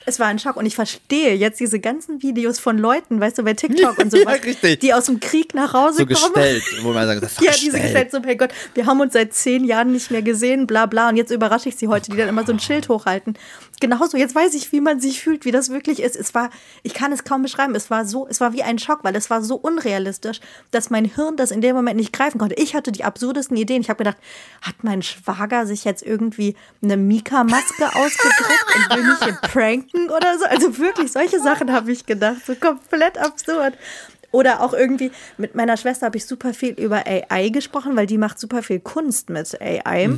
[0.07, 0.57] es war ein Schock.
[0.57, 4.17] Und ich verstehe jetzt diese ganzen Videos von Leuten, weißt du, bei TikTok und so
[4.17, 4.81] Ja, richtig.
[4.81, 6.33] die aus dem Krieg nach Hause So kommen.
[6.35, 7.83] gestellt, wo man sagt, das ist Ja, diese gestellt.
[7.83, 11.11] gestellt so, hey Gott, wir haben uns seit zehn Jahren nicht mehr gesehen, bla bla.
[11.11, 13.35] Und jetzt überrasche ich sie heute, die dann immer so ein Schild hochhalten.
[13.81, 16.17] Genauso, jetzt weiß ich, wie man sich fühlt, wie das wirklich ist.
[16.17, 16.51] Es war,
[16.83, 19.31] ich kann es kaum beschreiben, es war so, es war wie ein Schock, weil es
[19.31, 20.41] war so unrealistisch,
[20.73, 22.57] dass mein Hirn das in dem Moment nicht greifen konnte.
[22.57, 23.83] Ich hatte die absurdesten Ideen.
[23.83, 24.17] Ich habe gedacht,
[24.63, 30.39] hat mein Schwager sich jetzt irgendwie eine Mika-Maske ausgedruckt und will mich hier pranken oder
[30.39, 30.45] so?
[30.47, 32.47] Also wirklich, solche Sachen habe ich gedacht.
[32.47, 33.75] So komplett absurd.
[34.31, 38.19] Oder auch irgendwie, mit meiner Schwester habe ich super viel über AI gesprochen, weil die
[38.19, 40.09] macht super viel Kunst mit AI.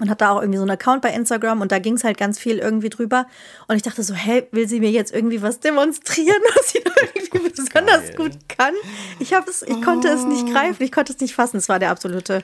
[0.00, 2.16] Und hat da auch irgendwie so einen Account bei Instagram und da ging es halt
[2.16, 3.26] ganz viel irgendwie drüber.
[3.68, 6.92] Und ich dachte so, hey, will sie mir jetzt irgendwie was demonstrieren, was sie da
[7.14, 8.74] irgendwie besonders gut kann?
[9.18, 11.58] Ich habe es, ich konnte es nicht greifen, ich konnte es nicht fassen.
[11.58, 12.42] Es war der absolute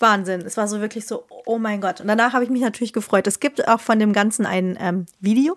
[0.00, 0.42] Wahnsinn.
[0.42, 2.00] Es war so wirklich so, oh mein Gott.
[2.00, 3.26] Und danach habe ich mich natürlich gefreut.
[3.26, 5.56] Es gibt auch von dem Ganzen ein ähm, Video,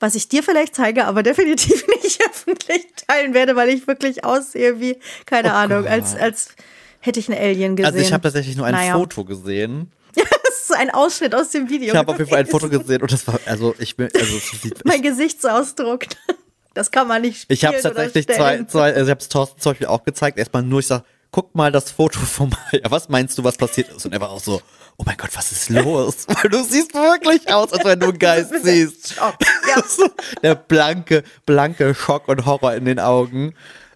[0.00, 4.80] was ich dir vielleicht zeige, aber definitiv nicht öffentlich teilen werde, weil ich wirklich aussehe
[4.80, 6.54] wie, keine Ahnung, als, als
[7.00, 7.92] hätte ich einen Alien gesehen.
[7.92, 8.94] Also ich habe tatsächlich nur ein Naja.
[8.94, 9.90] Foto gesehen.
[10.44, 11.88] Das ist ein Ausschnitt aus dem Video.
[11.88, 14.36] Ich habe auf jeden Fall ein Foto gesehen und das war, also ich bin, also
[14.36, 16.04] es mein Gesichtsausdruck.
[16.74, 19.28] Das kann man nicht spielen ich habe tatsächlich oder zwei, zwei, also ich habe es
[19.28, 20.38] Thorsten zum Beispiel auch gezeigt.
[20.38, 22.84] Erstmal nur, ich sag, guck mal das Foto von Maya.
[22.90, 24.06] Was meinst du, was passiert ist?
[24.06, 24.62] Und er war auch so,
[24.98, 26.24] oh mein Gott, was ist los?
[26.28, 29.14] Weil du siehst wirklich aus, als wenn du einen Geist siehst.
[29.14, 29.34] Schock,
[29.74, 29.82] ja.
[30.42, 33.54] Der blanke, blanke Schock und Horror in den Augen.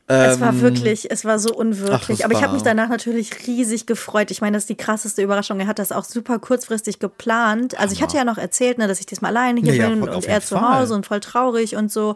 [0.08, 2.18] Es war Ähm, wirklich, es war so ach, unwirklich.
[2.18, 4.30] das Aber ich habe mich danach natürlich riesig gefreut.
[4.30, 5.58] Ich meine, das ist die krasseste Überraschung.
[5.58, 7.76] Er hat das auch super kurzfristig geplant.
[7.76, 10.24] Also ich hatte ja noch erzählt, ne, dass ich diesmal alleine hier Ja, bin und
[10.24, 10.78] er zu Fall.
[10.80, 12.14] Hause und voll traurig und so.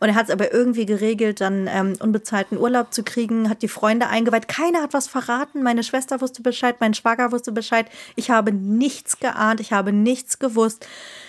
[0.00, 3.68] Und er hat es aber irgendwie geregelt, dann ähm, unbezahlten Urlaub zu kriegen, hat die
[3.68, 4.48] Freunde eingeweiht.
[4.48, 5.62] Keiner hat was verraten.
[5.62, 7.86] Meine Schwester wusste Bescheid, mein Schwager wusste Bescheid.
[8.16, 10.86] Ich habe nichts geahnt, ich habe nichts gewusst.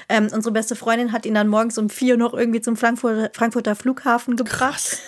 [0.07, 3.75] Ähm, unsere beste Freundin hat ihn dann morgens um vier noch irgendwie zum Frankfurter, Frankfurter
[3.75, 4.99] Flughafen gebracht.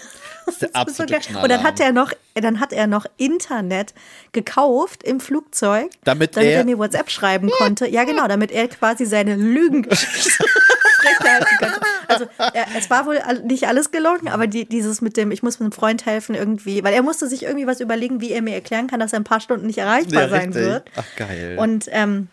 [0.45, 1.19] Das ist der so absolute.
[1.19, 1.43] Knaller.
[1.43, 3.93] Und dann hat er noch, dann hat er noch Internet
[4.31, 7.87] gekauft im Flugzeug, Damit damit er- er, mir WhatsApp schreiben konnte.
[7.87, 11.81] Ja, genau, damit er quasi seine Lügengeschichte aufrechterhalten konnte.
[12.07, 15.59] Also er, es war wohl nicht alles gelogen, aber die, dieses mit dem, ich muss
[15.59, 18.87] einem Freund helfen irgendwie, weil er musste sich irgendwie was überlegen, wie er mir erklären
[18.87, 20.63] kann, dass er ein paar Stunden nicht erreichbar Ja, sein richtig.
[20.65, 20.83] wird.
[20.95, 21.57] Ach, geil.
[21.59, 22.27] Und ähm,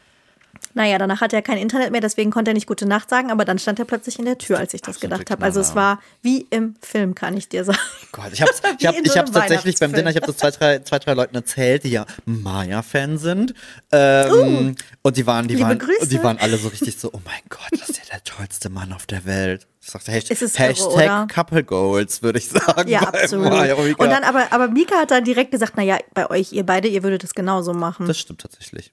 [0.74, 3.44] naja, danach hatte er kein Internet mehr, deswegen konnte er nicht gute Nacht sagen, aber
[3.44, 5.42] dann stand er plötzlich in der Tür, als ich das Absolute gedacht habe.
[5.42, 7.78] Also es war wie im Film, kann ich dir sagen.
[8.12, 9.92] Gott, ich hab's, ich hab, ich so einem tatsächlich beim.
[9.92, 13.54] Dinner, ich habe das zwei drei, zwei, drei Leuten erzählt, die ja Maya-Fan sind.
[13.90, 15.62] Ähm, und die waren, die Uh.
[15.62, 16.08] Waren, Grüße.
[16.08, 18.92] die waren alle so richtig so, oh mein Gott, das ist ja der tollste Mann
[18.92, 19.66] auf der Welt.
[19.82, 21.26] Ich sagte, Hashtag, irre, Hashtag oder?
[21.26, 22.88] Couple Goals, würde ich sagen.
[22.88, 23.48] Ja, absolut.
[23.48, 23.98] Maya und.
[23.98, 27.02] Und dann aber, aber Mika hat dann direkt gesagt, naja, bei euch, ihr beide, ihr
[27.02, 28.06] würdet es genauso machen.
[28.06, 28.92] das stimmt tatsächlich.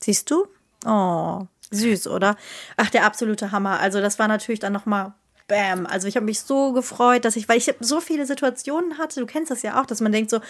[0.00, 0.46] Siehst du?
[0.86, 2.36] Oh, süß, oder?
[2.76, 3.80] Ach, der absolute Hammer.
[3.80, 5.12] Also das war natürlich dann nochmal
[5.48, 5.86] Bam.
[5.86, 9.26] Also ich habe mich so gefreut, dass ich, weil ich so viele Situationen hatte, du
[9.26, 10.40] kennst das ja auch, dass man denkt so,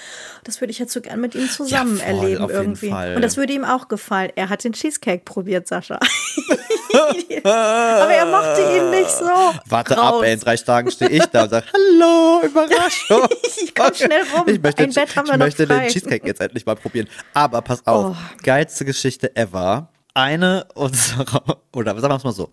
[0.45, 2.89] das würde ich jetzt so gern mit ihm zusammen Ja, voll, erleben irgendwie.
[3.15, 4.31] Und das würde ihm auch gefallen.
[4.37, 5.99] Er hat den Cheesecake probiert, Sascha.
[7.45, 9.27] Aber er mochte ihn nicht so.
[9.67, 10.15] Warte Raus.
[10.15, 13.29] ab, ey, in drei Tagen stehe ich da und sage, hallo, Überraschung.
[13.63, 14.45] Ich komm schnell rum.
[14.47, 15.81] Ich möchte, Ein Bett haben ich wir noch möchte frei.
[15.81, 17.09] den Cheesecake jetzt endlich mal probieren.
[17.35, 18.17] Aber pass auf, Oh.
[18.43, 19.89] geilste Geschichte ever.
[20.17, 22.51] Eine unserer, oder sagen wir es mal so,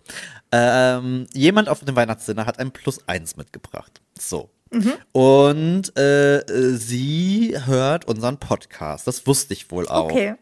[0.51, 4.01] ähm, jemand auf dem Weihnachtsdinner hat ein Plus eins mitgebracht.
[4.19, 4.49] So.
[4.69, 4.93] Mhm.
[5.13, 6.43] Und äh,
[6.75, 9.07] sie hört unseren Podcast.
[9.07, 10.11] Das wusste ich wohl auch.
[10.11, 10.35] Okay.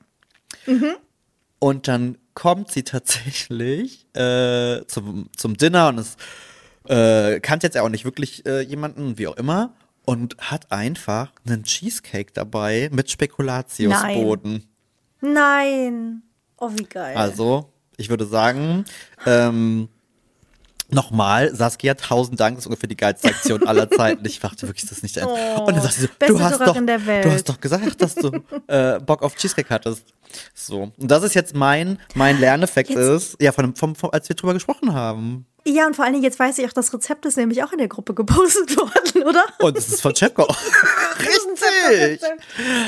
[1.59, 6.17] Und dann kommt sie tatsächlich äh, zum, zum Dinner und es
[6.87, 11.31] äh, kannte jetzt ja auch nicht wirklich äh, jemanden, wie auch immer, und hat einfach
[11.45, 14.67] einen Cheesecake dabei mit Spekulatiusboden.
[15.21, 16.23] Nein.
[16.61, 17.17] Oh, wie geil.
[17.17, 18.85] Also, ich würde sagen,
[19.25, 19.89] ähm,
[20.89, 24.23] nochmal, Saskia, tausend Dank, das ist ungefähr die geilste Aktion aller Zeiten.
[24.25, 25.33] Ich dachte wirklich, das ist nicht ernst.
[25.57, 28.31] Oh, und dann so, beste du hast, doch, der du hast doch gesagt, dass du
[28.67, 30.03] äh, Bock auf Cheesecake hattest.
[30.53, 32.99] So, und das ist jetzt mein, mein Lerneffekt Jetzt-
[33.33, 35.47] ist, ja, von, vom, vom, als wir drüber gesprochen haben.
[35.63, 37.77] Ja, und vor allen Dingen, jetzt weiß ich auch, das Rezept ist nämlich auch in
[37.77, 39.43] der Gruppe gepostet worden, oder?
[39.59, 40.43] Und es ist von Chepko.
[41.19, 42.21] Richtig.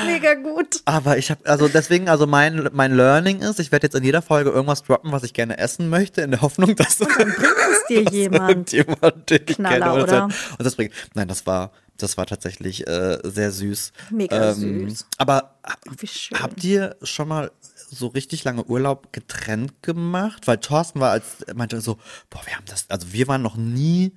[0.06, 0.80] Mega gut.
[0.84, 4.22] Aber ich habe, also deswegen, also mein, mein Learning ist, ich werde jetzt in jeder
[4.22, 8.02] Folge irgendwas droppen, was ich gerne essen möchte, in der Hoffnung, dass Bringt es dir
[8.10, 8.72] jemand?
[8.72, 9.94] jemand, den ich Knaller, kenne.
[9.94, 10.24] Und, oder?
[10.24, 13.92] und das bringt, nein, das war, das war tatsächlich äh, sehr süß.
[14.10, 15.06] Ähm, Mega süß.
[15.18, 15.56] Aber
[16.04, 16.40] schön.
[16.40, 17.50] habt ihr schon mal
[17.90, 20.46] so richtig lange Urlaub getrennt gemacht?
[20.46, 21.98] Weil Thorsten war als, meinte so,
[22.30, 24.12] boah, wir haben das, also wir waren noch nie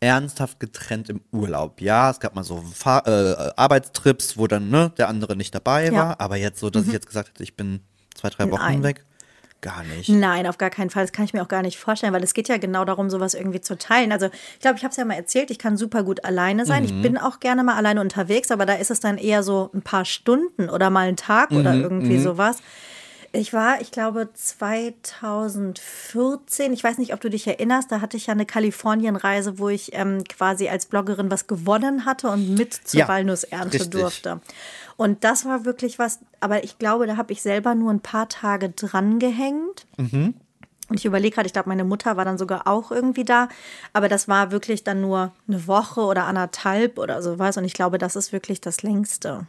[0.00, 1.80] ernsthaft getrennt im Urlaub.
[1.80, 5.86] Ja, es gab mal so Fahr äh, Arbeitstrips, wo dann ne, der andere nicht dabei
[5.86, 5.90] Ja.
[5.92, 5.96] Mhm.
[5.96, 7.80] war, aber jetzt so, dass ich jetzt gesagt hätte, ich bin
[8.14, 8.82] zwei, drei Wochen Nein.
[8.82, 9.06] weg,
[9.64, 10.08] gar nicht.
[10.08, 11.02] Nein, auf gar keinen Fall.
[11.02, 13.34] Das kann ich mir auch gar nicht vorstellen, weil es geht ja genau darum, sowas
[13.34, 14.12] irgendwie zu teilen.
[14.12, 16.84] Also ich glaube, ich habe es ja mal erzählt, ich kann super gut alleine sein.
[16.84, 16.88] Mhm.
[16.90, 19.82] Ich bin auch gerne mal alleine unterwegs, aber da ist es dann eher so ein
[19.82, 22.58] paar Stunden oder mal einen Tag oder Mhm, irgendwie sowas.
[23.32, 28.26] Ich war, ich glaube, 2014, ich weiß nicht, ob du dich erinnerst, da hatte ich
[28.28, 33.00] ja eine Kalifornienreise, wo ich ähm, quasi als Bloggerin was gewonnen hatte und mit zur
[33.00, 33.90] Ja, Walnussernte richtig.
[33.90, 34.40] durfte.
[34.96, 38.28] Und das war wirklich was, aber ich glaube, da habe ich selber nur ein paar
[38.28, 39.86] Tage dran gehängt.
[40.88, 43.48] Und ich überlege gerade, ich glaube, meine Mutter war dann sogar auch irgendwie da.
[43.92, 47.56] Aber das war wirklich dann nur eine Woche oder anderthalb oder sowas.
[47.56, 49.46] Und ich glaube, das ist wirklich das längste.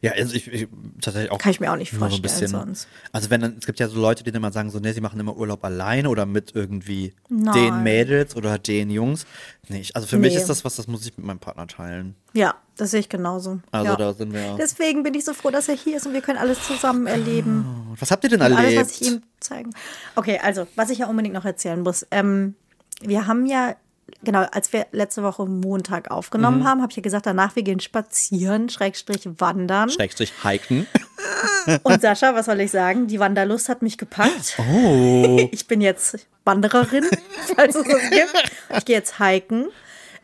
[0.00, 0.68] Ja, also ich, ich
[1.00, 1.38] tatsächlich auch.
[1.38, 2.88] Kann ich mir auch nicht nur so ein vorstellen sonst.
[3.12, 5.00] Also wenn dann, es gibt ja so Leute, die dann immer sagen, so, ne, sie
[5.00, 7.54] machen immer Urlaub alleine oder mit irgendwie Nein.
[7.54, 9.26] den Mädels oder den Jungs.
[9.68, 10.40] Nee, also für mich Nee.
[10.40, 12.14] ist das was, das muss ich mit meinem Partner teilen.
[12.32, 13.60] Ja, das sehe ich genauso.
[13.70, 13.96] Also ja.
[13.96, 14.56] da sind wir.
[14.58, 17.94] Deswegen bin ich so froh, dass er hier ist und wir können alles zusammen erleben.
[17.98, 18.78] was habt ihr denn Und erlebt?
[18.78, 19.70] alles, was ich ihm zeigen.
[20.16, 22.06] Okay, also, was ich ja unbedingt noch erzählen muss.
[22.10, 22.54] Ähm,
[23.02, 23.76] wir haben ja,
[24.22, 26.16] genau, als wir letzte Woche Montag Mhm.
[26.16, 29.90] aufgenommen haben, habe ich ja gesagt, danach wir gehen spazieren, Schrägstrich wandern.
[29.90, 30.86] Schrägstrich hiken.
[31.82, 33.06] Und Sascha, was soll ich sagen?
[33.06, 34.56] Die Wanderlust hat mich gepackt.
[34.58, 35.48] Oh.
[35.52, 37.04] Ich bin jetzt Wandererin,
[37.56, 38.52] falls es das gibt.
[38.78, 39.66] Ich gehe jetzt hiken.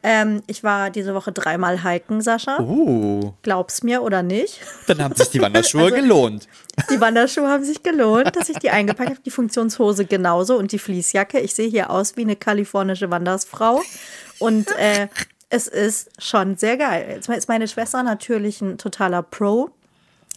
[0.09, 2.61] Ähm, ich war diese Woche dreimal hiken, Sascha.
[2.61, 3.33] Uh.
[3.43, 4.61] Glaub's mir oder nicht.
[4.87, 6.47] Dann haben sich die Wanderschuhe Also- gelohnt.
[6.91, 9.21] Die Wanderschuhe haben sich gelohnt, dass ich die eingepackt habe.
[9.27, 11.41] Die Funktionshose genauso und die Fließjacke.
[11.41, 13.83] Ich sehe hier aus wie eine kalifornische Wandersfrau.
[14.39, 15.09] Und äh,
[15.49, 17.07] es ist schon sehr geil.
[17.11, 19.71] Jetzt ist meine Schwester natürlich ein totaler Pro.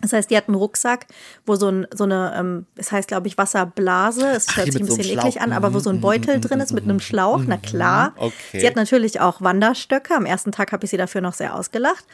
[0.02, 1.08] Das heißt, die hat einen Rucksack,
[1.46, 4.28] wo so, ein, so eine, ähm, es heißt, glaube ich, Wasserblase.
[4.32, 6.60] Es hört sich ein mit so bisschen eklig an, aber wo so ein Beutel drin
[6.62, 8.14] ist mit einem Schlauch, na klar.
[8.18, 8.60] Okay.
[8.60, 10.16] Sie hat natürlich auch Wanderstöcke.
[10.16, 12.06] Am ersten Tag habe ich sie dafür noch sehr ausgelacht.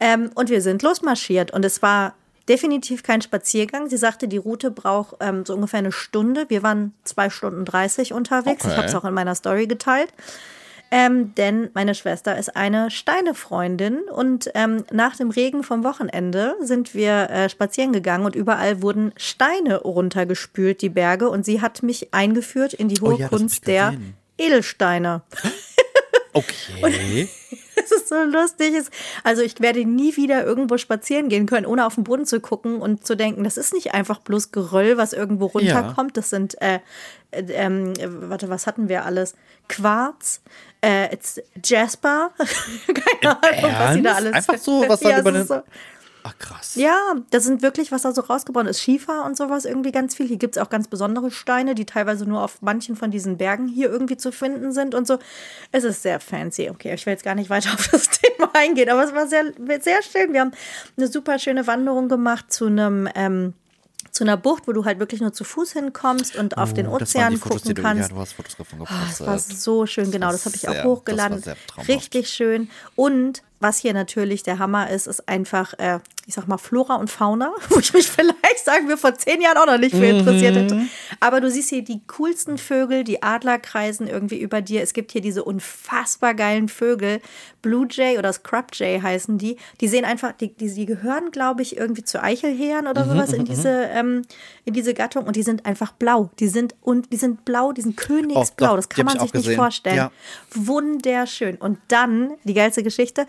[0.00, 2.14] Ähm, und wir sind losmarschiert und es war
[2.48, 3.88] definitiv kein Spaziergang.
[3.88, 6.46] Sie sagte, die Route braucht ähm, so ungefähr eine Stunde.
[6.48, 8.64] Wir waren zwei Stunden 30 unterwegs.
[8.64, 8.76] Ich Okay.
[8.76, 10.12] habe es auch in meiner Story geteilt.
[10.92, 16.94] Ähm, denn meine Schwester ist eine Steinefreundin und ähm, nach dem Regen vom Wochenende sind
[16.94, 21.28] wir äh, spazieren gegangen und überall wurden Steine runtergespült, die Berge.
[21.28, 23.94] Und sie hat mich eingeführt in die hohe Oh ja, Kunst der.
[24.38, 25.22] Edelsteine.
[26.32, 27.28] Okay.
[27.76, 28.74] Das ist so lustig.
[28.74, 28.90] Es-
[29.22, 32.80] Also ich werde nie wieder irgendwo spazieren gehen können, ohne auf den Boden zu gucken
[32.80, 36.16] und zu denken, das ist nicht einfach bloß Geröll, was irgendwo runterkommt.
[36.16, 36.80] Das sind, äh,
[37.30, 37.94] äh, äh,
[38.28, 39.34] warte, was hatten wir alles?
[39.68, 40.40] Quarz,
[40.86, 42.30] äh, jetzt Jasper,
[43.20, 44.32] keine Ahnung, was sie da alles.
[44.32, 45.62] Einfach so, was dann ja, über den- so,
[46.28, 46.74] Ach krass.
[46.74, 46.96] ja,
[47.30, 48.80] das sind wirklich, was da so rausgebrochen ist.
[48.80, 50.26] Schiefer und sowas irgendwie ganz viel.
[50.26, 53.68] Hier gibt es auch ganz besondere Steine, die teilweise nur auf manchen von diesen Bergen
[53.68, 55.18] hier irgendwie zu finden sind und so.
[55.70, 56.68] Es ist sehr fancy.
[56.70, 59.44] Okay, ich will jetzt gar nicht weiter auf das Thema eingehen, aber es war sehr,
[59.80, 60.32] sehr schön.
[60.32, 60.52] Wir haben
[60.96, 63.08] eine super schöne Wanderung gemacht zu einem.
[63.14, 63.54] Ähm,
[64.16, 66.96] zu einer Bucht, wo du halt wirklich nur zu Fuß hinkommst und auf den Oh,
[66.98, 68.08] das Ozean Fotos, gucken du, kannst.
[68.10, 69.20] Ja, du hast Fotos davon Ah, gepostet.
[69.20, 70.30] Es war so schön, genau.
[70.32, 71.42] Das habe ich auch hochgeladen.
[71.42, 71.56] das.
[71.88, 72.70] Richtig schön.
[72.94, 77.08] Und was hier natürlich der Hammer ist, ist einfach, äh, ich sag mal, Flora und
[77.08, 80.56] Fauna, wo ich mich vielleicht, sagen wir, vor zehn Jahren auch noch nicht für interessiert
[80.56, 80.82] hätte.
[81.20, 84.82] Aber du siehst hier die coolsten Vögel, die Adler kreisen irgendwie über dir.
[84.82, 87.20] Es gibt hier diese unfassbar geilen Vögel.
[87.62, 89.56] Blue Jay oder Scrub Jay heißen die.
[89.80, 93.44] Die sehen einfach, die, die, die gehören, glaube ich, irgendwie zu Eichelhähern oder sowas in
[93.44, 94.22] diese, ähm,
[94.64, 95.24] in diese Gattung.
[95.24, 96.30] Und die sind einfach blau.
[96.40, 98.70] Die sind, und die sind blau, die sind königsblau.
[98.70, 99.96] doch, das kann man ich sich nicht vorstellen.
[99.96, 100.12] Ja.
[100.54, 101.56] Wunderschön.
[101.56, 103.26] Und dann die geilste Geschichte,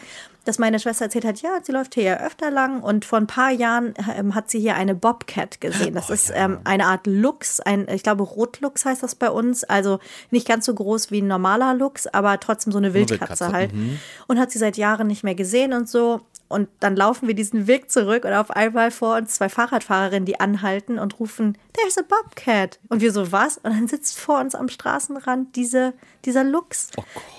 [0.48, 3.28] dass meine Schwester erzählt hat, ja, sie läuft hier ja öfter lang und vor ein
[3.28, 5.90] paar Jahren ähm, hat sie hier eine Bobcat gesehen.
[5.92, 9.64] Oh Das ist ähm, eine Art Luchs, ein, ich glaube Rotluchs heißt das bei uns,
[9.64, 10.00] also
[10.32, 13.72] nicht ganz so groß wie ein normaler Luchs, aber trotzdem so eine Wildkatze, Wildkatze, halt.
[14.28, 16.22] Und hat sie seit Jahren nicht mehr gesehen und so.
[16.50, 20.40] Und dann laufen wir diesen Weg zurück und auf einmal vor uns zwei Fahrradfahrerinnen, die
[20.40, 22.80] anhalten und rufen, there's a Bobcat.
[22.90, 23.58] Und wir so, was?
[23.58, 25.94] Und dann sitzt vor uns am Straßenrand diese,
[26.26, 26.90] dieser Luchs.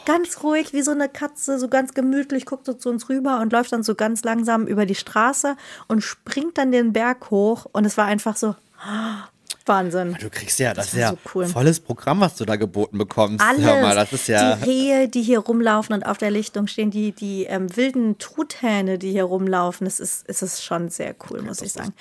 [0.04, 3.52] ganz ruhig, wie so eine Katze, so ganz gemütlich, guckt so zu uns rüber und
[3.52, 7.66] läuft dann so ganz langsam über die Straße und springt dann den Berg hoch.
[7.72, 8.54] Und es war einfach so,
[9.68, 10.16] Wahnsinn.
[10.20, 11.46] Du kriegst ja, das, war ist ja so cool.
[11.46, 13.44] volles Programm, was du da geboten bekommst.
[13.44, 13.62] Alles.
[13.64, 14.56] Hör mal, das ist ja.
[14.56, 18.98] Die Rehe, die hier rumlaufen und auf der Lichtung stehen, die, die ähm, wilden Truthähne,
[18.98, 19.86] die hier rumlaufen.
[19.86, 21.92] Es ist, es ist schon sehr cool, muss ich sagen.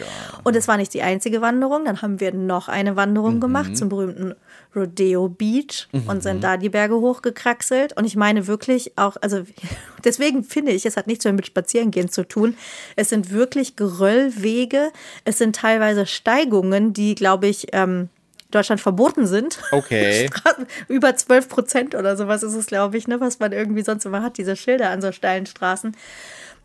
[0.43, 1.85] Und es war nicht die einzige Wanderung.
[1.85, 3.41] Dann haben wir noch eine Wanderung Mhm.
[3.41, 4.35] gemacht zum berühmten
[4.77, 7.97] Rodeo Beach und sind da die Berge hochgekraxelt.
[7.97, 9.43] Und ich meine wirklich auch, also
[10.03, 12.55] deswegen finde ich, es hat nichts mehr mit Spazierengehen zu tun.
[12.95, 14.91] Es sind wirklich Geröllwege.
[15.25, 18.09] Es sind teilweise Steigungen, die, glaube ich, ähm,
[18.51, 19.59] Deutschland verboten sind.
[19.71, 20.29] Okay.
[20.87, 24.21] Über 12 Prozent oder sowas ist es, glaube ich, ne, was man irgendwie sonst immer
[24.21, 25.95] hat, diese Schilder an so steilen Straßen.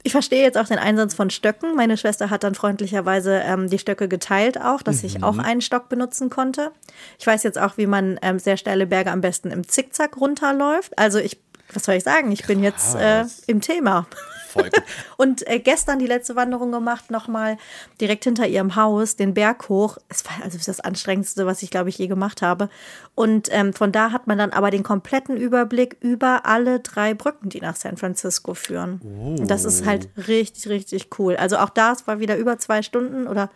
[0.05, 1.77] Ich verstehe jetzt auch den Einsatz von Stöcken.
[1.77, 5.89] Meine Schwester hat dann freundlicherweise ähm, die Stöcke geteilt auch, dass ich auch einen Stock
[5.89, 6.73] benutzen konnte.
[7.19, 10.99] Ich weiß jetzt auch, wie man ähm, sehr steile Berge am besten im Zickzack runterläuft.
[10.99, 11.39] Also ich,
[11.73, 13.43] was soll ich sagen, ich bin jetzt äh, Krass.
[13.47, 14.07] im Thema.
[14.53, 14.83] Voll gut.
[15.17, 17.57] Und äh, gestern die letzte Wanderung gemacht, nochmal
[18.01, 19.99] direkt hinter ihrem Haus, den Berg hoch.
[20.09, 22.69] Es war also das anstrengendste, was ich, glaube ich, je gemacht habe.
[23.15, 27.49] Und ähm, von da hat man dann aber den kompletten Überblick über alle drei Brücken,
[27.49, 29.01] die nach San Francisco führen.
[29.41, 31.37] Und das ist halt richtig, richtig cool.
[31.37, 33.51] Also auch das war wieder über zwei Stunden oder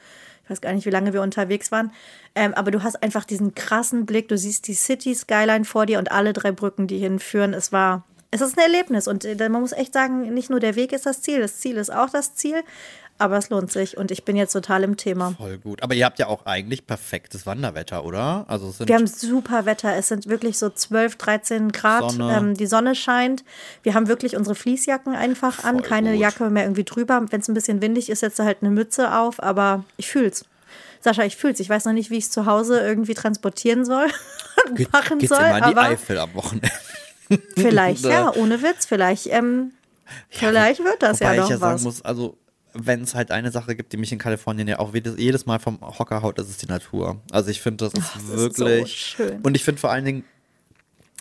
[0.46, 1.90] ich weiß gar nicht, wie lange wir unterwegs waren.
[2.36, 4.28] Ähm, aber du hast einfach diesen krassen Blick.
[4.28, 7.52] Du siehst die City Skyline vor dir und alle drei Brücken, die hinführen.
[7.52, 9.08] Es war, es ist ein Erlebnis.
[9.08, 11.76] Und äh, man muss echt sagen, nicht nur der Weg ist das Ziel, das Ziel
[11.76, 12.62] ist auch das Ziel.
[13.18, 15.34] Aber es lohnt sich und ich bin jetzt total im Thema.
[15.38, 15.82] Voll gut.
[15.82, 18.44] Aber ihr habt ja auch eigentlich perfektes Wanderwetter, oder?
[18.46, 19.96] Also Wir haben super Wetter.
[19.96, 22.10] Es sind wirklich so 12, 13 Grad.
[22.10, 22.36] Sonne.
[22.36, 23.42] Ähm, die Sonne scheint.
[23.82, 25.76] Wir haben wirklich unsere Fließjacken einfach an.
[25.78, 26.20] Voll Keine gut.
[26.20, 27.24] Jacke mehr irgendwie drüber.
[27.30, 29.42] Wenn es ein bisschen windig ist, setzt du halt eine Mütze auf.
[29.42, 30.44] Aber ich fühl's.
[31.00, 31.58] Sascha, ich fühl's.
[31.60, 34.08] Ich weiß noch nicht, wie ich es zu Hause irgendwie transportieren soll
[34.74, 35.42] Geht, machen geht's soll.
[35.42, 36.68] immer in die Eifel am Wochenende.
[37.56, 38.86] Vielleicht, ja, ohne Witz.
[38.86, 39.72] Vielleicht, ähm,
[40.28, 41.60] vielleicht wird das ja ich noch ja was.
[41.60, 42.36] sagen muss, also
[42.74, 45.80] wenn es halt eine Sache gibt, die mich in Kalifornien ja auch jedes, Mal vom
[45.80, 47.20] Hocker haut, das ist die Natur.
[47.30, 49.40] Also ich finde, das ist Ach, das ist wirklich so schön.
[49.42, 50.24] und ich finde vor allen Dingen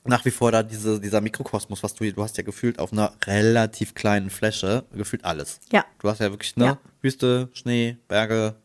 [0.03, 3.13] nach wie vor da diese, dieser Mikrokosmos, was du, du hast ja gefühlt auf einer
[3.25, 5.59] relativ kleinen Fläche, gefühlt alles.
[5.71, 5.83] Ja.
[5.99, 6.65] Du hast ja wirklich, ne?
[6.65, 6.77] Ja.
[7.01, 8.55] Wüste, Schnee, Berge,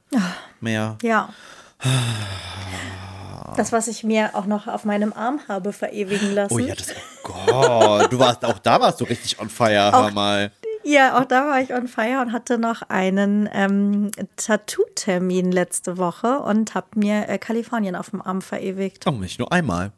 [0.60, 0.98] Meer.
[1.02, 1.32] Ja.
[3.56, 6.54] Das, was ich mir auch noch auf meinem Arm habe verewigen lassen.
[6.54, 10.10] Oh ja, das ist Gott, du warst auch da warst du richtig on fire, hör
[10.10, 10.52] mal.
[10.82, 16.40] Ja, auch da war ich on fire und hatte noch einen ähm, Tattoo-Termin letzte Woche
[16.40, 19.06] und habe mir äh, Kalifornien auf dem Arm verewigt.
[19.06, 19.92] Oh, nicht nur einmal.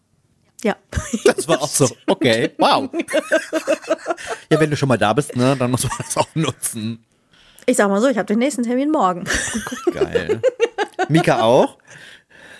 [0.64, 0.76] Ja.
[1.24, 2.88] Das war auch so, okay, wow.
[4.50, 7.05] Ja, wenn du schon mal da bist, ne, dann muss man das auch nutzen.
[7.66, 9.24] Ich sag mal so, ich habe den nächsten Termin morgen.
[9.92, 10.40] Geil.
[11.09, 11.78] Mika auch?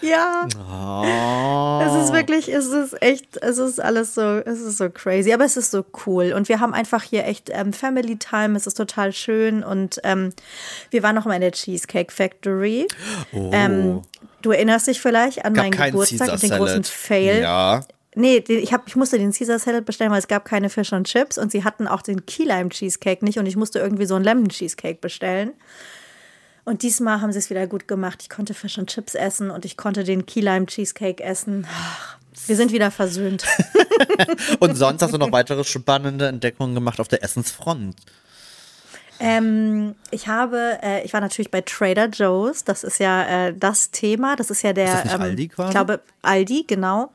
[0.03, 0.47] Ja.
[0.57, 1.81] Oh.
[1.85, 5.45] Es ist wirklich, es ist echt, es ist alles so, es ist so crazy, aber
[5.45, 6.33] es ist so cool.
[6.33, 9.63] Und wir haben einfach hier echt ähm, Family Time, es ist total schön.
[9.63, 10.33] Und ähm,
[10.91, 12.87] wir waren noch mal in der Cheesecake Factory.
[13.33, 13.51] Oh.
[13.53, 14.03] Ähm,
[14.43, 16.85] du erinnerst dich vielleicht an Gab meinen Geburtstag und den großen.
[16.85, 17.41] Fail.
[17.41, 17.81] Ja.
[18.15, 21.07] Nee, ich, hab, ich musste den Caesar Salad bestellen, weil es gab keine Fish und
[21.07, 24.17] Chips und sie hatten auch den Key Lime Cheesecake nicht und ich musste irgendwie so
[24.17, 25.53] einen Lemon Cheesecake bestellen.
[26.65, 28.21] Und diesmal haben sie es wieder gut gemacht.
[28.23, 31.67] Ich konnte Fish und Chips essen und ich konnte den Key Lime Cheesecake essen.
[32.47, 33.45] Wir sind wieder versöhnt.
[34.59, 37.95] Und sonst hast du noch weitere spannende Entdeckungen gemacht auf der Essensfront.
[39.21, 42.65] Ähm, ich habe, äh, ich war natürlich bei Trader Joe's.
[42.65, 44.35] Das ist ja äh, das Thema.
[44.35, 45.69] Das ist ja der, Ist das nicht ähm, Aldi quasi?
[45.69, 47.13] ich glaube Aldi, genau.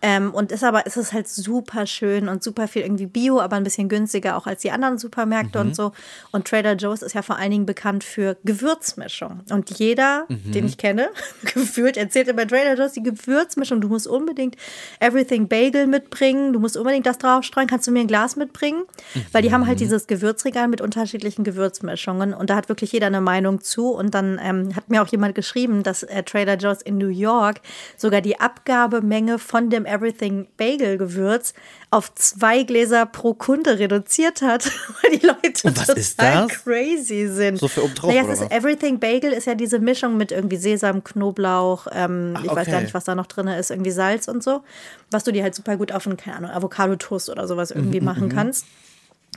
[0.00, 3.56] Ähm, und ist aber, ist es halt super schön und super viel irgendwie Bio, aber
[3.56, 5.66] ein bisschen günstiger auch als die anderen Supermärkte Mhm.
[5.70, 5.90] und so.
[6.30, 9.40] Und Trader Joe's ist ja vor allen Dingen bekannt für Gewürzmischung.
[9.50, 10.52] Und jeder, Mhm.
[10.52, 11.08] den ich kenne,
[11.54, 13.80] gefühlt erzählt immer Trader Joe's die Gewürzmischung.
[13.80, 14.54] Du musst unbedingt
[15.00, 16.52] Everything Bagel mitbringen.
[16.52, 17.66] Du musst unbedingt das draufstreuen.
[17.66, 18.84] Kannst du mir ein Glas mitbringen?
[19.32, 19.66] Weil die haben Mhm.
[19.66, 22.34] halt dieses Gewürzregal mit unterschiedlichen Gewürzmischungen.
[22.34, 23.88] Und da hat wirklich jeder eine Meinung zu.
[23.90, 27.60] Und dann ähm, hat mir auch jemand geschrieben, dass äh, Trader Joe's in New York
[27.96, 31.54] sogar die Abgabemenge von dem Everything Bagel Gewürz
[31.90, 34.66] auf zwei Gläser pro Kunde reduziert hat,
[35.02, 37.58] weil die Leute Und was total crazy sind.
[37.58, 38.52] So für obendrauf, naja, es oder ist?
[38.52, 42.74] Everything Bagel ist ja diese Mischung mit irgendwie Sesam, Knoblauch, ähm, Ach, ich weiß gar
[42.74, 42.82] okay.
[42.82, 44.62] nicht, was da noch drin ist, irgendwie Salz und so,
[45.10, 48.00] was du dir halt super gut auf einen, keine Ahnung, Avocado-Toast oder sowas Mhm, irgendwie
[48.00, 48.66] machen kannst.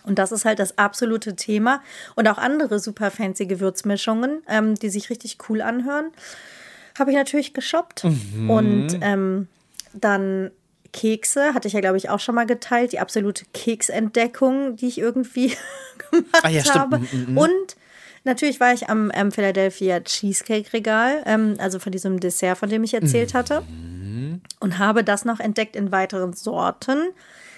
[0.04, 1.82] Und das ist halt das absolute Thema.
[2.16, 6.12] Und auch andere super fancy Gewürzmischungen, ähm, die sich richtig cool anhören,
[6.98, 8.04] habe ich natürlich geshoppt.
[8.06, 8.50] Mhm.
[8.50, 9.48] Und ähm,
[9.94, 10.52] dann
[10.94, 12.92] Kekse, hatte ich ja, glaube ich, auch schon mal geteilt.
[12.92, 15.56] Die absolute Keksentdeckung, die ich irgendwie
[16.12, 17.02] gemacht Ah ja, habe.
[17.36, 17.76] Und
[18.24, 22.84] natürlich war ich am ähm, Philadelphia Cheesecake Regal, ähm, also von diesem Dessert, von dem
[22.84, 23.64] ich erzählt hatte.
[24.60, 27.08] Und habe das noch entdeckt in weiteren Sorten,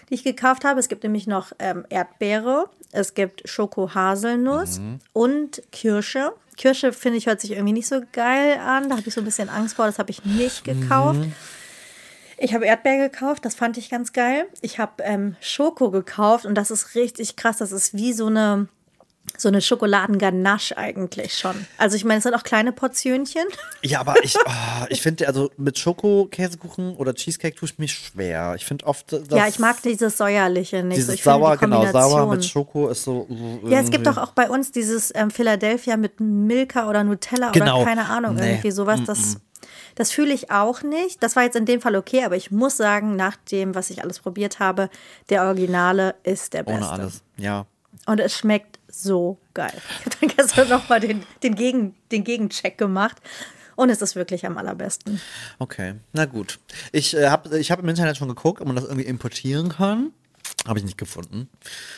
[0.09, 0.79] die ich gekauft habe.
[0.79, 4.79] Es gibt nämlich noch ähm, Erdbeere, es gibt Schoko-Haselnuss
[5.11, 6.33] und Kirsche.
[6.55, 8.89] Kirsche, finde ich, hört sich irgendwie nicht so geil an.
[8.89, 11.19] Da habe ich so ein bisschen Angst vor, das habe ich nicht gekauft.
[12.43, 14.45] Ich habe Erdbeer gekauft, das fand ich ganz geil.
[14.61, 17.57] Ich habe ähm, Schoko gekauft und das ist richtig krass.
[17.57, 18.67] Das ist wie so eine,
[19.37, 21.55] so eine Schokoladenganache eigentlich schon.
[21.77, 23.43] Also ich meine, es sind auch kleine Portionchen.
[23.85, 27.93] Ja, aber ich, oh, ich finde, also mit Schoko, Käsekuchen oder Cheesecake tue ich mich
[27.93, 28.53] schwer.
[28.55, 31.01] Ich finde oft, dass ja, ich mag dieses säuerliche nicht.
[31.01, 31.11] so.
[31.11, 33.27] dieses finde sauer, die genau, sauer mit Schoko ist so.
[33.65, 37.51] Ja, es gibt irgendwie- doch auch bei uns dieses ähm, Philadelphia mit Milka oder Nutella
[37.51, 37.77] Genau.
[37.81, 38.51] oder keine Ahnung, Nee.
[38.51, 39.01] irgendwie sowas.
[39.05, 39.37] Das,
[39.95, 41.21] das fühle ich auch nicht.
[41.23, 44.03] Das war jetzt in dem Fall okay, aber ich muss sagen, nach dem, was ich
[44.03, 44.89] alles probiert habe,
[45.29, 46.79] der Originale ist der beste.
[46.81, 47.65] Ohne alles, ja.
[48.05, 49.73] Und es schmeckt so geil.
[49.99, 53.17] Ich habe dann gestern nochmal den, den, Gegen, den Gegencheck gemacht.
[53.75, 55.19] Und es ist wirklich am allerbesten.
[55.57, 56.59] Okay, na gut.
[56.91, 60.11] Ich äh, habe ich hab im Internet schon geguckt, ob man das irgendwie importieren kann.
[60.67, 61.49] Habe ich nicht gefunden.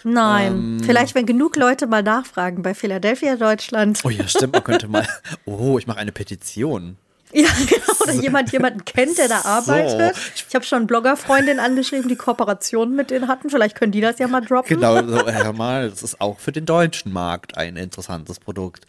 [0.04, 0.80] Nein, Ähm.
[0.84, 4.00] vielleicht, wenn genug Leute mal nachfragen bei Philadelphia, Deutschland.
[4.04, 5.06] Oh ja, stimmt, man könnte mal.
[5.46, 6.98] Oh, ich mache eine Petition.
[7.34, 7.94] Ja, genau.
[8.02, 10.16] Oder jemand jemanden kennt, der da arbeitet.
[10.16, 10.22] So.
[10.48, 13.50] Ich habe schon Bloggerfreundin angeschrieben, die Kooperationen mit denen hatten.
[13.50, 14.76] Vielleicht können die das ja mal droppen.
[14.76, 18.86] Genau, so, hör mal, das ist auch für den deutschen Markt ein interessantes Produkt.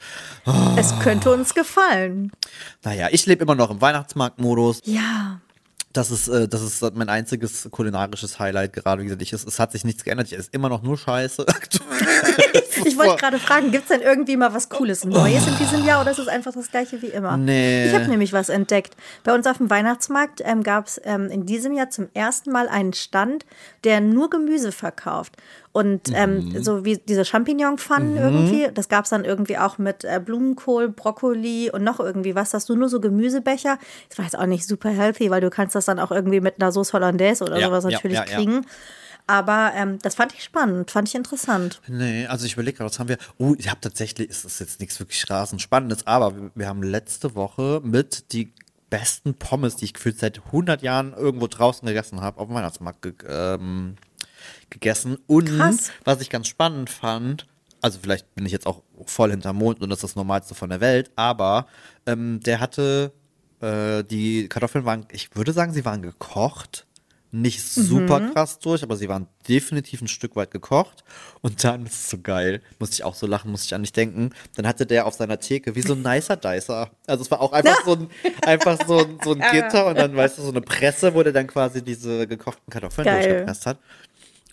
[0.77, 2.31] Es könnte uns gefallen.
[2.85, 4.81] Naja, ich lebe immer noch im Weihnachtsmarktmodus.
[4.85, 5.40] Ja.
[5.92, 9.03] Das ist, äh, das ist mein einziges kulinarisches Highlight gerade.
[9.03, 10.27] Wie gesagt, ich, es, es hat sich nichts geändert.
[10.27, 11.46] Ich esse immer noch nur Scheiße.
[12.87, 16.01] Ich wollte gerade fragen, gibt es denn irgendwie mal was Cooles Neues in diesem Jahr
[16.01, 17.37] oder ist es einfach das gleiche wie immer?
[17.37, 17.87] Nee.
[17.87, 18.96] Ich habe nämlich was entdeckt.
[19.25, 22.68] Bei uns auf dem Weihnachtsmarkt ähm, gab es ähm, in diesem Jahr zum ersten Mal
[22.68, 23.44] einen Stand,
[23.85, 25.35] der nur Gemüse verkauft.
[25.72, 30.20] Und ähm, so wie diese Champignon-Pfannen irgendwie, das gab es dann irgendwie auch mit äh,
[30.25, 32.55] Blumenkohl, Brokkoli und noch irgendwie was.
[32.55, 33.79] Hast du nur so Gemüsebecher?
[34.09, 36.62] Das war jetzt auch nicht super healthy, weil du kannst das dann auch irgendwie mit
[36.62, 38.37] einer Sauce Hollandaise oder Ja, sowas ja, natürlich ja, ja.
[38.37, 38.64] kriegen.
[39.26, 41.80] Aber ähm, das fand ich spannend, fand ich interessant.
[41.88, 43.18] Nee, also ich überlege gerade, was haben wir.
[43.38, 46.83] Oh, ich habe tatsächlich, es ist jetzt nichts wirklich rasend Spannendes, aber wir, wir haben
[46.83, 48.52] letzte Woche mit die
[48.88, 53.02] besten Pommes, die ich gefühlt seit 100 Jahren irgendwo draußen gegessen habe, auf dem Weihnachtsmarkt
[53.02, 53.96] ge ähm,
[54.70, 55.18] gegessen.
[55.27, 55.90] Und Krass.
[56.04, 57.46] was ich ganz spannend fand,
[57.81, 60.70] also vielleicht bin ich jetzt auch voll hinterm Mond und das ist das Normalste von
[60.70, 61.66] der Welt, aber
[62.06, 63.12] ähm, der hatte,
[63.60, 66.85] äh, die Kartoffeln waren, ich würde sagen, sie waren gekocht.
[67.40, 71.04] Nicht super krass durch, aber sie waren definitiv ein Stück weit gekocht.
[71.42, 73.92] Und dann das ist so geil, musste ich auch so lachen, musste ich an mich
[73.92, 74.30] denken.
[74.56, 76.90] Dann hatte der auf seiner Theke wie so ein nicer Dicer.
[77.06, 78.08] Also es war auch einfach so ein,
[78.42, 81.32] einfach so ein, so ein Gitter und dann, weißt du, so eine Presse, wo der
[81.32, 83.22] dann quasi diese gekochten Kartoffeln Geil.
[83.22, 83.78] durchgepresst hat.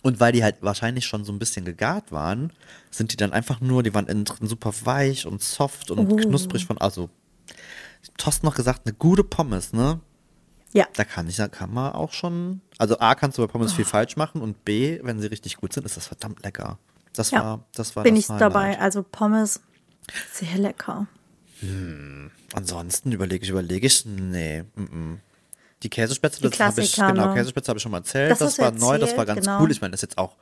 [0.02, 2.52] Und weil die halt wahrscheinlich schon so ein bisschen gegart waren,
[2.90, 6.16] sind die dann einfach nur, die waren innen drin super weich und soft und Oh.
[6.16, 7.08] knusprig von, also,
[8.18, 10.00] Thorsten noch gesagt, eine gute Pommes, ne?
[10.74, 10.86] Ja.
[10.94, 13.76] Da kann ich, da kann man auch schon, also A, kannst du bei Pommes Oh.
[13.76, 16.78] viel falsch machen und B, wenn sie richtig gut sind, ist das verdammt lecker.
[17.14, 17.42] Das Ja.
[17.44, 18.40] war, das war Bin das ich Highlight.
[18.42, 18.78] dabei.
[18.80, 19.60] Also Pommes,
[20.32, 21.06] sehr lecker.
[22.54, 25.16] Ansonsten überlege ich, überlege ich, nee, mm -mm.
[25.82, 27.34] Die Käsespätzle, Die das habe ich, genau, ne?
[27.34, 28.30] Käsespätzle habe ich schon mal erzählt.
[28.30, 29.60] Das Das, war neu, das war erzählt, ganz genau.
[29.60, 29.70] cool.
[29.70, 30.36] Ich meine, das ist jetzt auch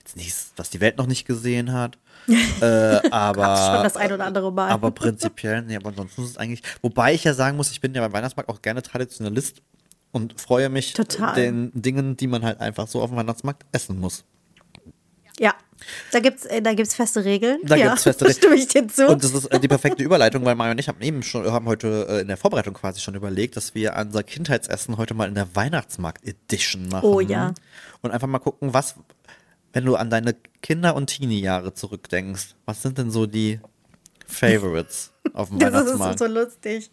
[0.00, 1.96] jetzt nichts, was die Welt noch nicht gesehen hat.
[2.60, 4.68] äh, aber, schon das ein oder andere Mal.
[4.70, 7.94] aber prinzipiell, nee, aber ansonsten ist es eigentlich, wobei ich ja sagen muss, ich bin
[7.94, 9.62] ja beim Weihnachtsmarkt auch gerne Traditionalist
[10.12, 11.34] und freue mich Total.
[11.34, 14.24] den Dingen, die man halt einfach so auf dem Weihnachtsmarkt essen muss.
[15.38, 15.54] Ja.
[16.12, 17.58] Da gibt's, äh, da gibt's feste Regeln.
[17.64, 18.36] Da ja, gibt's feste Regeln.
[18.38, 19.06] stimme ich dir zu.
[19.08, 21.64] Und das ist äh, die perfekte Überleitung, weil Mario und ich haben eben schon, haben
[21.66, 25.34] heute äh, in der Vorbereitung quasi schon überlegt, dass wir unser Kindheitsessen heute mal in
[25.34, 27.06] der Weihnachtsmarkt-Edition machen.
[27.08, 27.54] Oh ja.
[28.02, 28.96] Und einfach mal gucken, was,
[29.72, 33.60] wenn du an deine Kinder- und Teenie-Jahre zurückdenkst, was sind denn so die
[34.26, 36.18] Favorites auf dem Das ist Weihnachtsmarkt?
[36.18, 36.90] so lustig.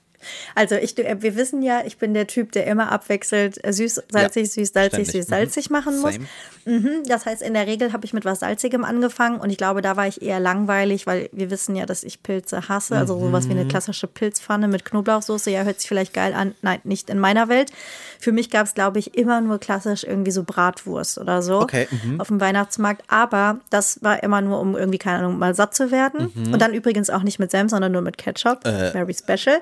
[0.56, 4.04] Also ich, äh, wir wissen ja, ich bin der Typ, der immer abwechselnd äh, süß,
[4.10, 5.12] salzig, süß, salzig, ständig.
[5.12, 6.16] süß, salzig machen muss.
[6.16, 6.28] Same.
[6.68, 9.82] Mhm, das heißt, in der Regel habe ich mit was Salzigem angefangen und ich glaube,
[9.82, 12.98] da war ich eher langweilig, weil wir wissen ja, dass ich Pilze hasse.
[12.98, 13.60] Also sowas wie Mhm.
[13.62, 15.50] eine klassische Pilzpfanne mit Knoblauchsoße.
[15.50, 16.54] Ja, hört sich vielleicht geil an.
[16.62, 17.72] Nein, nicht in meiner Welt.
[18.20, 21.88] Für mich gab es, glaube ich, immer nur klassisch irgendwie so Bratwurst oder so Okay,
[22.04, 22.20] mhm.
[22.20, 23.04] auf dem Weihnachtsmarkt.
[23.08, 26.32] Aber das war immer nur, um irgendwie, keine Ahnung, mal satt zu werden.
[26.34, 26.54] Mhm.
[26.54, 28.64] Und dann übrigens auch nicht mit Senf, sondern nur mit Ketchup.
[28.64, 29.62] Very special.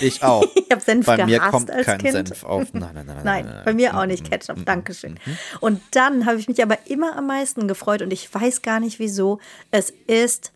[0.00, 0.44] Ich auch.
[0.68, 2.12] Ich habe Senf Bei mir kommt als kein Kind.
[2.28, 2.74] Senf auf.
[2.74, 3.16] Nein, nein, nein.
[3.24, 4.58] nein, Nein, bei mir auch Mhm, nicht mhm, Ketchup.
[4.58, 5.12] mhm, Dankeschön.
[5.12, 5.38] mhm.
[5.60, 8.98] Und dann habe ich mich aber immer am meisten gefreut und ich weiß gar nicht
[8.98, 9.38] wieso.
[9.70, 10.52] Es ist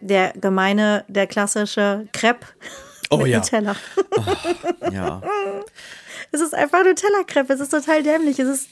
[0.00, 2.46] der gemeine, der klassische Crepe
[3.10, 3.38] Oh mit ja.
[3.38, 3.76] Nutella.
[4.92, 5.22] Ja.
[6.32, 7.52] Es ist einfach Nutella-Crepe.
[7.52, 8.38] Es ist total dämlich.
[8.38, 8.68] Es ist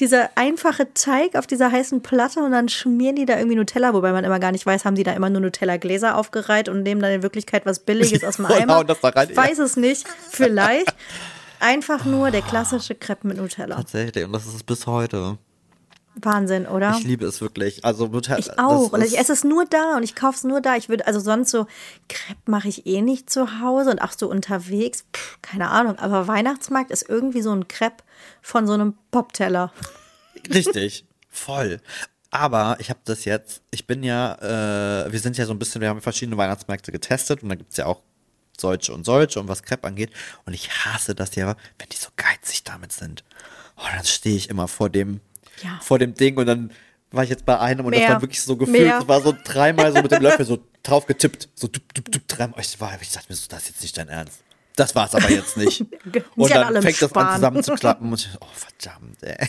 [0.00, 4.10] dieser einfache Teig auf dieser heißen Platte und dann schmieren die da irgendwie Nutella, wobei
[4.12, 7.12] man immer gar nicht weiß, haben die da immer nur Nutella-Gläser aufgereiht und nehmen dann
[7.12, 8.84] in Wirklichkeit was Billiges aus dem Und Eimer.
[8.84, 10.06] das da rein, ich weiß es nicht.
[10.30, 10.94] Vielleicht.
[11.60, 13.76] Einfach nur der klassische Crepe mit Nutella.
[13.76, 14.24] Tatsächlich.
[14.24, 15.38] Und das ist es bis heute.
[16.16, 16.96] Wahnsinn, oder?
[16.98, 17.84] Ich liebe es wirklich.
[17.84, 18.38] Also Nutella.
[18.38, 18.92] Ich auch.
[18.92, 20.76] Und ich ist- esse es nur da und ich kaufe es nur da.
[20.76, 21.66] Ich würde, also sonst so,
[22.08, 25.98] Crepe mache ich eh nicht zu Hause und auch so unterwegs, pff, keine Ahnung.
[25.98, 28.02] Aber Weihnachtsmarkt ist irgendwie so ein Crepe
[28.42, 29.72] von so einem Popteller.
[30.52, 31.80] Richtig, voll.
[32.30, 34.34] Aber ich habe das jetzt, ich bin ja,
[35.06, 37.76] äh, wir sind ja so ein bisschen, wir haben verschiedene Weihnachtsmärkte getestet und da gibt's
[37.76, 38.02] ja auch
[38.58, 40.10] solche und solche und was Crepe angeht.
[40.44, 43.24] Und ich hasse das ja, wenn die so geizig damit sind.
[43.76, 45.20] Oh, dann stehe ich immer vor dem,
[45.62, 45.78] Ja.
[45.82, 46.70] vor dem Ding und dann
[47.10, 48.10] war ich jetzt bei einem und das Mehr.
[48.14, 48.98] war wirklich so gefühlt, Mehr.
[49.00, 51.48] es war so dreimal so mit dem Löffel so drauf getippt.
[51.54, 52.60] So dup, dup, dup, dreimal.
[52.60, 54.40] Ich, war, ich dachte mir so, das ist jetzt nicht dein Ernst.
[54.76, 55.80] Das war's aber jetzt nicht.
[56.04, 57.34] Nicht Und an dann fängt das an sparen.
[57.36, 59.48] zusammenzuklappen und ich, oh verdammt, ey.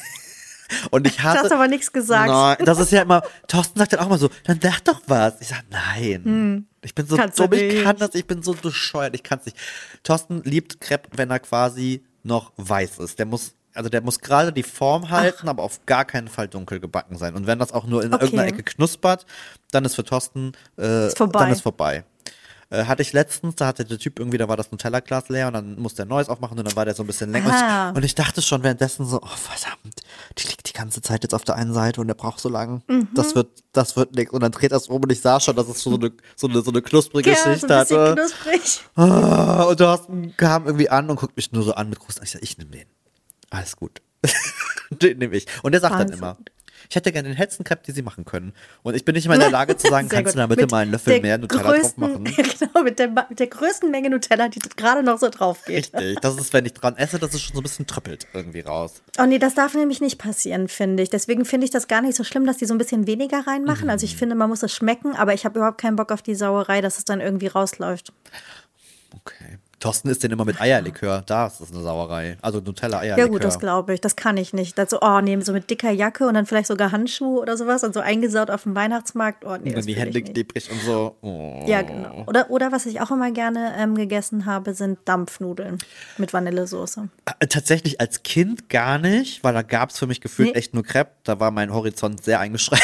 [0.92, 1.40] Und ich hasse.
[1.40, 2.28] hast aber nichts gesagt.
[2.28, 5.40] Nein, das ist ja immer, Thorsten sagt dann auch mal so, dann sag doch was.
[5.42, 6.68] Ich sag, nein.
[6.84, 7.22] Ich bin so Hm.
[7.24, 9.58] Kannst du dumm, ich kann das, ich bin so bescheuert, ich kann's nicht.
[10.04, 13.18] Thorsten liebt Crepe, wenn er quasi noch weiß ist.
[13.20, 16.80] Der muss, also der muss gerade die Form halten, aber auf gar keinen Fall dunkel
[16.80, 17.36] gebacken sein.
[17.36, 18.24] Und wenn das auch nur in Okay.
[18.26, 19.26] irgendeiner Ecke knuspert,
[19.72, 21.40] dann ist für Thorsten, äh, Ist vorbei.
[21.40, 22.04] dann ist vorbei.
[22.72, 25.54] Äh, hatte ich letztens, da hatte der Typ irgendwie, da war das Nutella-Glas leer und
[25.54, 27.46] dann musste er ein neues aufmachen und dann war der so ein bisschen länger.
[27.46, 27.90] Und Ah.
[27.92, 30.02] ich, und ich dachte schon währenddessen so, oh verdammt,
[30.40, 32.82] die liegt die ganze Zeit jetzt auf der einen Seite und der braucht so lang.
[32.88, 33.10] Mhm.
[33.14, 34.34] Das wird, das wird nichts.
[34.34, 36.48] Und dann dreht er es um und ich sah schon, dass es so eine, so
[36.48, 38.16] eine, so eine knusprige Ja, so Schicht ein bisschen hatte.
[38.16, 38.82] knusprig.
[38.96, 42.24] Ah, und Thorsten kam irgendwie an und guckt mich nur so an mit großen.
[42.24, 42.88] Ich sag, ich nehme den.
[43.50, 44.02] Alles gut.
[44.90, 45.46] den nehme ich.
[45.64, 46.18] Und der sagt dann Wahnsinn.
[46.18, 46.38] immer,
[46.90, 48.54] ich hätte gerne den hellsten Crepe, die sie machen können.
[48.84, 50.44] Und ich bin nicht mal in der Lage zu sagen, kannst du gut.
[50.44, 52.24] da bitte Mit mal einen Löffel mehr Nutella drauf größten, machen?
[52.60, 55.94] Genau, mit der, mit der größten Menge Nutella, die gerade noch so drauf geht.
[55.96, 56.20] Richtig.
[56.22, 59.02] Das ist, wenn ich dran esse, dass es schon so ein bisschen tröppelt irgendwie raus.
[59.20, 61.10] Oh nee, das darf nämlich nicht passieren, finde ich.
[61.10, 63.90] Deswegen finde ich das gar nicht so schlimm, dass die so ein bisschen weniger reinmachen.
[63.90, 64.12] Also Mhm.
[64.12, 66.82] ich finde, man muss es schmecken, aber ich habe überhaupt keinen Bock auf die Sauerei,
[66.82, 68.12] dass es dann irgendwie rausläuft.
[69.86, 71.22] Thorsten isst den immer mit Eierlikör.
[71.28, 72.38] Da ist das eine Sauerei.
[72.42, 73.18] Also Nutella-Eierlikör.
[73.26, 74.02] Ja gut, das glaube ich.
[74.02, 74.76] Das kann ich nicht.
[74.90, 77.94] So, oh nee, so mit dicker Jacke und dann vielleicht sogar Handschuhe oder sowas und
[77.94, 79.46] so eingesaut auf dem Weihnachtsmarkt.
[79.46, 81.16] Oh nee, Und dann die Hände klebrig und so.
[81.22, 81.64] Oh.
[81.68, 82.24] Ja, genau.
[82.26, 85.78] Oder, oder was ich auch immer gerne ähm, gegessen habe, sind Dampfnudeln
[86.18, 87.10] mit Vanillesoße.
[87.40, 90.56] Äh, Tatsächlich als Kind gar nicht, weil da gab es für mich gefühlt Nee.
[90.60, 91.12] echt nur Crepe.
[91.24, 92.84] Da war mein Horizont sehr eingeschränkt.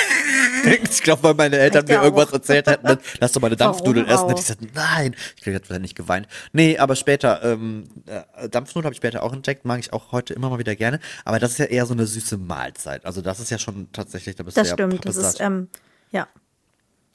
[0.61, 0.89] Ausdenkt.
[0.91, 4.25] Ich glaube, weil meine Eltern mir irgendwas erzählt hätten, dann lass doch meine Dampfnudeln essen.
[4.25, 4.29] Auch?
[4.31, 5.15] ich gesagt, nein.
[5.35, 6.27] Ich glaube, ich hätte nicht geweint.
[6.53, 10.33] Nee, aber später, ähm, äh, Dampfnudeln habe ich später auch entdeckt, mag ich auch heute
[10.33, 10.99] immer mal wieder gerne.
[11.25, 13.05] Aber das ist ja eher so eine süße Mahlzeit.
[13.05, 15.05] Also das ist ja schon tatsächlich, da bist Das du ja stimmt.
[15.05, 15.67] Das ist, ähm,
[16.11, 16.27] ja.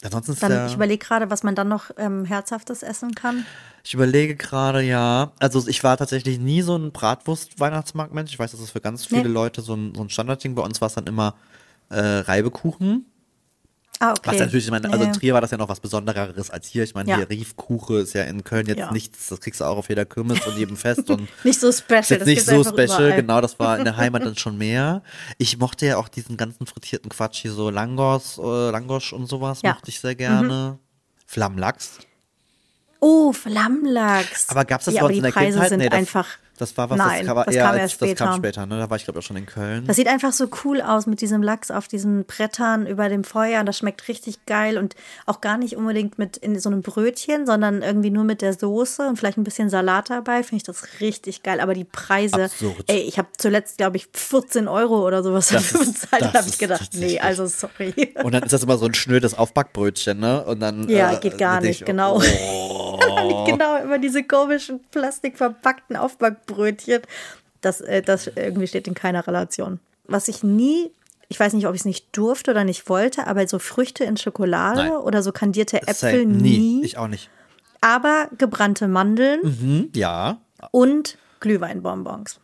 [0.02, 3.46] Ansonsten ist Dann, der, ich überlege gerade, was man dann noch ähm, Herzhaftes essen kann.
[3.82, 5.32] Ich überlege gerade, ja.
[5.38, 8.32] Also ich war tatsächlich nie so ein Bratwurst-Weihnachtsmarktmensch.
[8.32, 9.28] Ich weiß, das ist für ganz viele Nee.
[9.28, 10.54] Leute so ein, so ein Standardding.
[10.54, 11.34] Bei uns war es dann immer
[11.88, 13.06] äh, Reibekuchen.
[13.98, 14.20] Ah, okay.
[14.32, 15.12] Was natürlich, ich meine, also in.
[15.14, 16.84] Trier war das ja noch was Besondereres als hier.
[16.84, 17.16] Ich meine, Ja.
[17.16, 18.92] hier Riefkuche ist ja in Köln jetzt Ja.
[18.92, 22.22] nichts, das kriegst du auch auf jeder Kirmes und jedem Fest und Nicht so special.
[22.24, 23.16] nicht so special, überall.
[23.16, 25.02] genau, das war in der Heimat dann schon mehr.
[25.38, 29.60] Ich mochte ja auch diesen ganzen frittierten Quatsch hier, so Langos, äh, Langosch und sowas,
[29.62, 29.70] Ja.
[29.70, 29.74] Mhm.
[29.76, 30.78] mochte ich sehr gerne.
[31.26, 31.98] Flammlachs.
[33.00, 34.48] Oh, Flammlachs.
[34.48, 35.68] Aber gab es das ja, bei uns in der Preise Kindheit?
[35.70, 36.26] sind Nee, das, einfach.
[36.56, 38.36] Das war was, Nein, das kam das eher kam als, erst das kam später.
[38.36, 38.78] später, ne?
[38.78, 39.84] Da war ich glaube ich auch schon in Köln.
[39.86, 43.60] Das sieht einfach so cool aus mit diesem Lachs auf diesen Brettern über dem Feuer.
[43.60, 44.94] Und das schmeckt richtig geil und
[45.26, 49.06] auch gar nicht unbedingt mit in so einem Brötchen, sondern irgendwie nur mit der Soße
[49.06, 50.42] und vielleicht ein bisschen Salat dabei.
[50.42, 51.60] Finde ich das richtig geil.
[51.60, 52.84] Aber die Preise, Absurd.
[52.86, 56.22] ey, ich habe zuletzt, glaube ich, 14 Euro oder sowas dafür bezahlt.
[56.22, 58.14] Da habe ich gedacht, nee, also sorry.
[58.22, 60.44] Und dann ist das immer so ein schnödes Aufbackbrötchen, ne?
[60.44, 62.20] Und dann Ja, äh, geht gar nicht, ich, genau.
[62.20, 62.85] Oh.
[63.46, 67.02] Genau, immer diese komischen plastikverpackten Aufbackbrötchen.
[67.60, 69.80] Das, äh, das irgendwie steht in keiner Relation.
[70.06, 70.90] Was ich nie,
[71.28, 74.16] ich weiß nicht, ob ich es nicht durfte oder nicht wollte, aber so Früchte in
[74.16, 74.92] Schokolade Nein.
[74.92, 75.82] oder so kandierte.
[75.86, 76.58] Äpfel nie.
[76.58, 76.84] nie.
[76.84, 77.28] Ich auch nicht.
[77.80, 80.38] aber gebrannte Mandeln Hm, ja.
[80.70, 82.38] und Glühweinbonbons.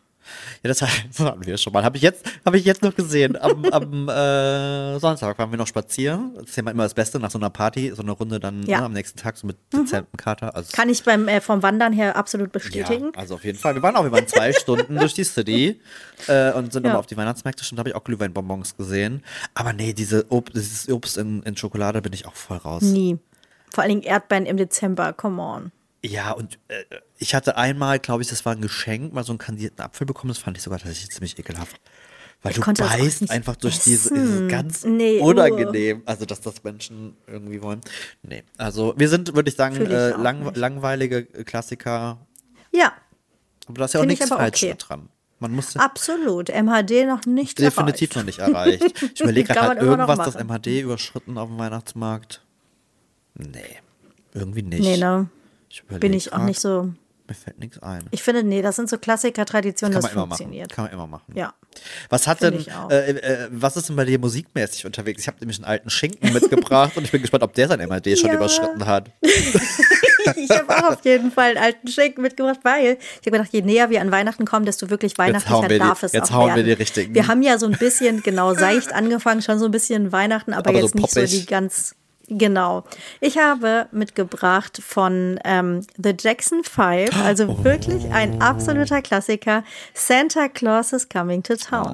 [0.63, 1.83] Ja, das hatten wir schon mal.
[1.83, 3.35] Habe ich jetzt, habe ich jetzt noch gesehen.
[3.41, 6.33] Am, am äh, Sonntag waren wir noch spazieren.
[6.35, 8.77] Das ist ja immer das Beste nach so einer Party, so eine Runde dann Ja.
[8.77, 8.81] Mhm.
[8.81, 10.55] ne, am nächsten Tag so mit dezenten Kater.
[10.55, 13.11] Also Kann ich beim äh, vom Wandern her absolut Ja, bestätigen.
[13.15, 13.75] also auf jeden Fall.
[13.75, 15.79] Wir waren auch, wir waren zwei Stunden durch die City
[16.27, 16.89] äh, und sind Ja.
[16.89, 19.23] nochmal auf die Weihnachtsmärkte und da habe ich auch Glühweinbonbons gesehen.
[19.53, 22.81] Aber nee, diese Ob dieses Obst in, in Schokolade bin ich auch voll raus.
[22.83, 23.17] Nie.
[23.73, 25.71] Vor allen Dingen Erdbeeren im Dezember, come on.
[26.05, 26.83] Ja, und äh,
[27.17, 30.29] ich hatte einmal, glaube ich, das war ein Geschenk, mal so einen kandierten Apfel bekommen.
[30.29, 31.79] Das fand ich sogar tatsächlich ziemlich ekelhaft.
[32.41, 34.15] Weil Ich du beißt einfach durch diese, essen.
[34.15, 35.27] diese ganz Nee, uh.
[35.27, 37.79] unangenehm, also dass das Menschen irgendwie wollen.
[38.21, 42.17] Nee, also wir sind, würde ich sagen, ich äh, lang, langweilige Klassiker.
[42.73, 42.91] Ja,
[43.67, 44.75] Aber da ist ja auch Find nichts falsch okay.
[44.77, 45.07] dran.
[45.39, 46.49] Man muss absolut.
[46.49, 48.15] MHD noch nicht definitiv erreicht.
[48.15, 49.03] noch nicht erreicht.
[49.13, 50.43] Ich überlege gerade, hat irgendwas das.
[50.43, 52.45] MHD überschritten auf dem Weihnachtsmarkt?
[53.35, 53.79] Nee,
[54.33, 54.81] irgendwie nicht.
[54.81, 55.29] Nee, ne?
[55.73, 56.45] Ich Bin ich auch grad.
[56.45, 56.93] nicht so.
[57.27, 58.03] Mir fällt nichts ein.
[58.11, 60.37] Ich finde, nee, das sind so Klassiker-Traditionen, das man immer machen.
[60.37, 60.71] funktioniert.
[60.73, 61.33] Kann man immer machen.
[61.35, 61.53] Ja.
[62.09, 62.91] Was hat Find denn, auch.
[62.91, 65.21] äh, äh, was ist denn bei dir musikmäßig unterwegs?
[65.21, 68.17] Ich habe nämlich einen alten Schinken mitgebracht und ich bin gespannt, ob der sein MAD
[68.19, 68.35] schon Ja.
[68.35, 69.09] überschritten hat.
[70.37, 73.61] Ich habe auch auf jeden Fall einen alten Schenken mitgebracht, weil ich habe gedacht, je
[73.61, 76.47] näher wir an Weihnachten kommen, desto wirklich weihnachtlicher wir die- darf es jetzt auch hauen
[76.51, 76.65] wir werden.
[76.67, 77.13] die richtigen.
[77.13, 80.69] Wir haben ja so ein bisschen, genau, seicht angefangen, schon so ein bisschen Weihnachten, aber,
[80.69, 81.95] Aber so jetzt nicht so die ganz,
[82.37, 82.83] genau.
[83.19, 87.63] Ich habe mitgebracht von ähm, The Jackson Five, also Oh.
[87.63, 89.63] wirklich ein absoluter Klassiker,
[89.93, 91.87] Santa Claus is Coming to Town.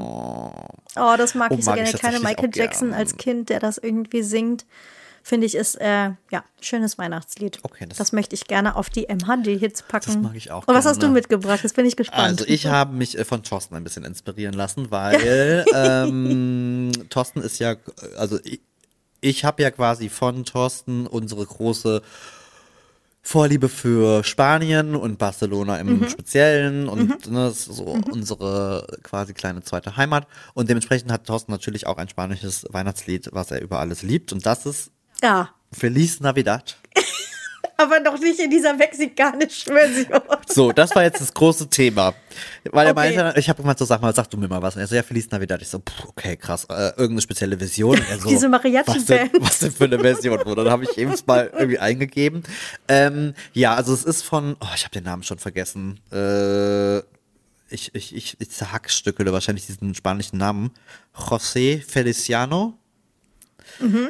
[0.96, 1.90] Oh, das mag Oh, ich so mag gerne.
[1.92, 3.00] ich kleine Michael Jackson gern.
[3.00, 4.66] als Kind, der das irgendwie singt,
[5.22, 7.60] finde ich, ist äh, ja schönes Weihnachtslied.
[7.64, 10.06] Okay, das- das, möchte ich gerne auf die MHD-Hits packen.
[10.08, 11.14] Das mag ich auch Und was hast du gerne.
[11.16, 11.60] mitgebracht?
[11.62, 12.22] Jetzt bin ich gespannt.
[12.24, 17.60] Also ich habe mich äh, von Thorsten ein bisschen inspirieren lassen, weil ähm, Thorsten ist
[17.60, 17.76] ja,
[18.18, 18.62] also ich,
[19.22, 22.02] ich habe ja quasi von Thorsten unsere große
[23.22, 29.62] Vorliebe für Spanien und Barcelona im Speziellen und ne, das ist so unsere quasi kleine
[29.62, 30.26] zweite Heimat.
[30.54, 34.32] Und dementsprechend hat Thorsten natürlich auch ein spanisches Weihnachtslied, was er über alles liebt.
[34.34, 34.92] Und das ist
[35.22, 36.78] ja, Feliz Navidad.
[37.80, 40.22] aber noch nicht in dieser mexikanischen Version.
[40.48, 42.14] So, das war jetzt das große Thema.
[42.72, 43.16] Weil er Okay.
[43.16, 44.76] meinte, ich habe gemeint so, sag mal, sag du mir mal was.
[44.76, 45.62] Und er so, ja, Feliz Navidad.
[45.62, 48.00] Ich so, pff, okay, krass, äh, irgendeine spezielle Version.
[48.10, 48.88] Er so, Diese Mariachi-Band.
[48.98, 50.40] was denn, was denn für eine Version?
[50.42, 52.44] Und dann habe ich eben mal irgendwie eingegeben.
[52.88, 56.00] Ähm, ja, also es ist von, oh, ich habe den Namen schon vergessen.
[56.12, 57.00] Äh,
[57.72, 60.72] ich, ich, ich, ich zerhackstückele wahrscheinlich diesen spanischen Namen.
[61.16, 62.74] José Feliciano.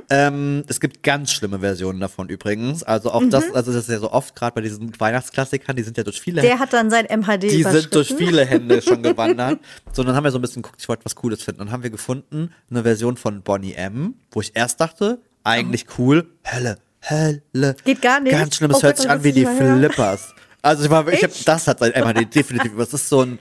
[0.10, 2.84] Ähm, es gibt ganz schlimme Versionen davon übrigens.
[2.84, 5.98] Also auch das, also das ist ja so oft gerade bei diesen Weihnachtsklassikern, die sind
[5.98, 9.60] ja durch viele Der hat dann sein MHD die sind durch viele Hände schon gewandert.
[9.94, 11.62] So, dann haben wir so ein bisschen geguckt, ich wollte was Cooles finden.
[11.62, 15.86] Und dann haben wir gefunden, eine Version von Bonnie M, wo ich erst dachte, eigentlich
[15.98, 16.78] cool, Hölle,
[17.10, 17.76] Hölle.
[17.84, 18.32] Geht gar nicht.
[18.32, 19.46] Ganz schlimm, es Oh hört Gott, sich das an wie die.
[19.46, 20.34] Flippers.
[20.62, 23.40] Also ich war, ich hab, das hat sein MHD definitiv, das ist so ein,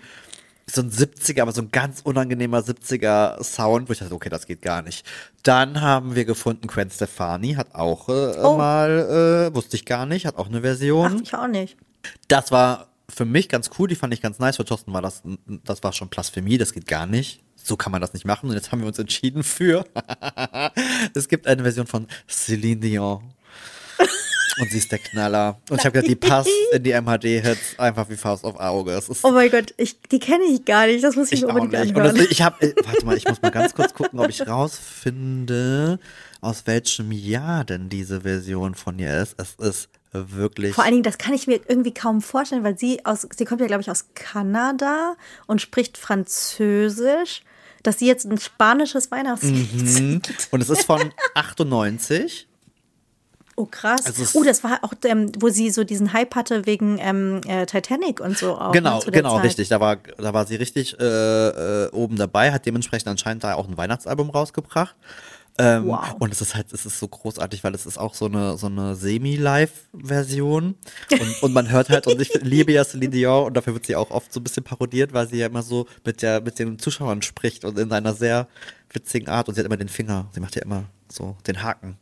[0.70, 4.46] so ein 70er, aber so ein ganz unangenehmer 70er Sound, wo ich dachte, okay, das
[4.46, 5.06] geht gar nicht.
[5.42, 8.56] Dann haben wir gefunden, Gwen Stefani hat auch äh, Oh.
[8.56, 11.14] mal, äh, wusste ich gar nicht, hat auch eine Version.
[11.16, 11.76] Ach, ich auch nicht.
[12.28, 14.56] Das war für mich ganz cool, die fand ich ganz nice.
[14.56, 15.22] Für Thorsten war das,
[15.64, 17.42] das war schon Blasphemie, das geht gar nicht.
[17.56, 18.48] So kann man das nicht machen.
[18.50, 19.84] Und jetzt haben wir uns entschieden für.
[21.14, 23.22] es gibt eine Version von Celine Dion.
[24.60, 25.60] Und sie ist der Knaller.
[25.70, 29.00] Und ich habe gedacht, die passt in die MHD-Hits einfach wie Faust auf Auge.
[29.22, 31.04] Oh mein Gott, ich, die kenne ich gar nicht.
[31.04, 31.96] Das muss ich, ich mir auch unbedingt nicht.
[31.96, 32.16] Anhören.
[32.16, 35.98] das, ich habe, warte mal, ich muss mal ganz kurz gucken, ob ich rausfinde,
[36.40, 39.36] aus welchem Jahr denn diese Version von ihr ist.
[39.38, 40.74] Es ist wirklich.
[40.74, 43.60] Vor allen Dingen, das kann ich mir irgendwie kaum vorstellen, weil sie aus, sie kommt
[43.60, 47.42] ja, glaube ich, aus Kanada und spricht Französisch,
[47.82, 50.22] dass sie jetzt ein spanisches Weihnachtslied Mhm.
[50.50, 52.47] Und es ist von 98.
[53.58, 54.06] Oh, krass.
[54.06, 57.66] Also oh, das war auch, ähm, wo sie so diesen Hype hatte wegen ähm, äh,
[57.66, 58.70] Titanic und so auch.
[58.70, 59.46] Genau, ne, zu der genau, Zeit.
[59.46, 59.68] richtig.
[59.68, 63.66] Da war, da war sie richtig äh, äh, oben dabei, hat dementsprechend anscheinend da auch
[63.66, 64.94] ein Weihnachtsalbum rausgebracht.
[65.58, 66.14] Ähm, Wow.
[66.20, 68.68] Und es ist halt, es ist so großartig, weil es ist auch so eine, so
[68.68, 70.76] eine Semi-Live-Version.
[71.10, 73.96] Und, und man hört halt, und ich liebe ja Celine Dion und dafür wird sie
[73.96, 76.78] auch oft so ein bisschen parodiert, weil sie ja immer so mit der, mit den
[76.78, 78.46] Zuschauern spricht und in einer sehr
[78.92, 81.98] witzigen Art und sie hat immer den Finger, sie macht ja immer so den Haken.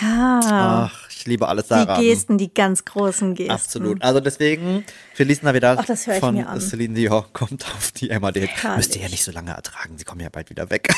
[0.00, 2.00] Ja, Ach, ich liebe alles die daran.
[2.00, 3.52] Gesten, die ganz großen Gesten.
[3.52, 4.02] Absolut.
[4.02, 4.84] Also deswegen,
[5.14, 6.60] Feliz Navidad Ach, das ich von mir an.
[6.60, 8.48] Celine Dion kommt auf die MAD.
[8.76, 10.92] Müsst ihr ja nicht so lange ertragen, sie kommen ja bald wieder weg.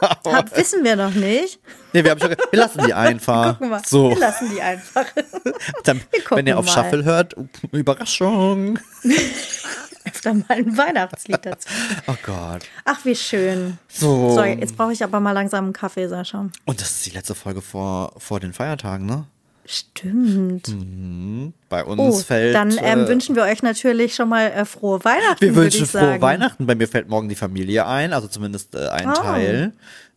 [0.00, 1.58] Hab, wissen wir noch nicht.
[1.92, 3.52] nee, wir, haben schon, wir lassen die einfach.
[3.58, 3.82] Gucken wir.
[3.84, 5.06] So, Wir lassen die einfach.
[5.84, 6.72] dann, wir gucken wenn ihr auf mal.
[6.72, 7.34] Shuffle hört,
[7.72, 8.78] Überraschung.
[10.08, 11.68] Öfter mal ein Weihnachtslied dazu.
[12.06, 12.62] Oh Gott.
[12.84, 13.78] Ach, wie schön.
[13.88, 14.34] So.
[14.34, 16.48] So, jetzt brauche ich aber mal langsam einen Kaffee, Sascha.
[16.64, 19.24] Und das ist die letzte Folge vor, vor den Feiertagen, ne?
[19.66, 20.74] Stimmt.
[21.68, 22.54] Bei uns Oh, fällt.
[22.54, 25.40] dann ähm, äh, wünschen wir euch natürlich schon mal äh, frohe Weihnachten.
[25.42, 26.20] wir wünschen frohe.
[26.20, 26.66] Weihnachten.
[26.66, 29.12] Bei mir fällt morgen die Familie ein, also zumindest äh, ein Oh.
[29.14, 29.72] Teil.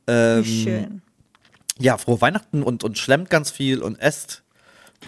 [0.07, 1.01] Ähm, Wie schön.
[1.79, 4.43] Ja, frohe Weihnachten und, und schlemmt ganz viel und esst.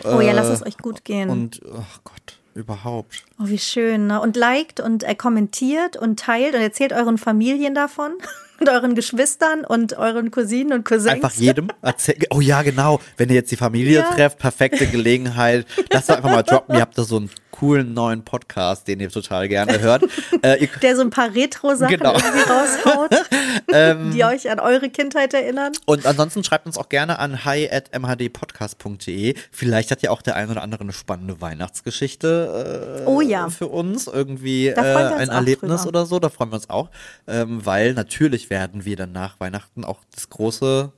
[0.03, 1.29] Oh ja, lasst äh, es euch gut gehen.
[1.29, 3.23] Und, oh Gott, überhaupt.
[3.39, 4.07] oh, wie schön.
[4.07, 4.21] Ne?
[4.21, 8.13] Und liked und äh, kommentiert und teilt und erzählt euren Familien davon
[8.59, 11.07] und euren Geschwistern und euren Cousinen und Cousins.
[11.11, 12.19] Einfach jedem erzählen.
[12.31, 12.99] Oh ja, genau.
[13.17, 14.11] Wenn ihr jetzt die Familie Ja.
[14.13, 15.65] trefft, perfekte Gelegenheit.
[15.91, 16.75] Lasst einfach mal droppen.
[16.75, 20.03] Ihr habt da so einen coolen neuen Podcast, den ihr total gerne hört.
[20.41, 22.13] Äh, der so ein paar Retro-Sachen Genau.
[22.15, 23.11] irgendwie raushaut,
[23.71, 24.11] Ähm.
[24.13, 25.71] die euch an eure Kindheit erinnern.
[25.85, 29.35] und ansonsten schreibt uns auch gerne an hi at mhdpodcast.de.
[29.51, 33.49] Vielleicht hat ja auch der ein oder andere eine spannende Weihnachtsgeschichte äh, Oh ja.
[33.49, 34.07] für uns.
[34.07, 35.99] Irgendwie äh, ein Erlebnis drüber.
[35.99, 36.19] oder so.
[36.19, 36.89] Da freuen wir uns auch.
[37.27, 40.91] Ähm, weil natürlich werden wir dann nach Weihnachten auch das große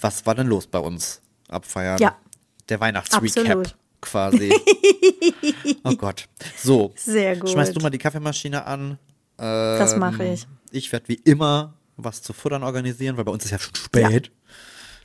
[0.00, 1.98] Was war denn los bei uns abfeiern.
[1.98, 2.16] Ja.
[2.68, 4.52] Der Weihnachtsrecap quasi.
[5.84, 6.28] oh Gott.
[6.56, 6.92] So.
[6.96, 7.50] Sehr gut.
[7.50, 8.98] Schmeißt du mal die Kaffeemaschine an.
[9.36, 10.46] Das Ähm, mache ich.
[10.70, 14.26] Ich werde wie immer was zu futtern organisieren, weil bei uns ist ja schon spät.
[14.26, 14.43] Ja,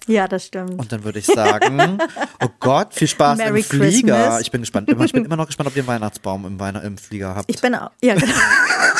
[0.07, 0.79] das stimmt.
[0.79, 1.99] Und dann würde ich sagen,
[2.43, 4.15] oh Gott, viel Spaß Merry im Flieger.
[4.15, 4.41] Christmas.
[4.41, 4.89] Ich bin gespannt.
[4.89, 7.49] Immer, ich bin immer noch gespannt, ob ihr einen Weihnachtsbaum im, Weihn im Flieger habt.
[7.49, 8.27] Ich bin auch, ja, genau.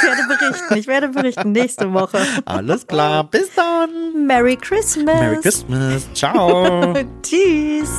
[0.02, 0.78] Ich werde berichten.
[0.78, 2.20] Ich werde berichten nächste Woche.
[2.46, 4.26] Alles klar, bis dann.
[4.28, 5.20] Merry Christmas.
[5.20, 6.08] Merry Christmas.
[6.14, 6.94] Ciao.
[7.22, 7.90] Tschüss.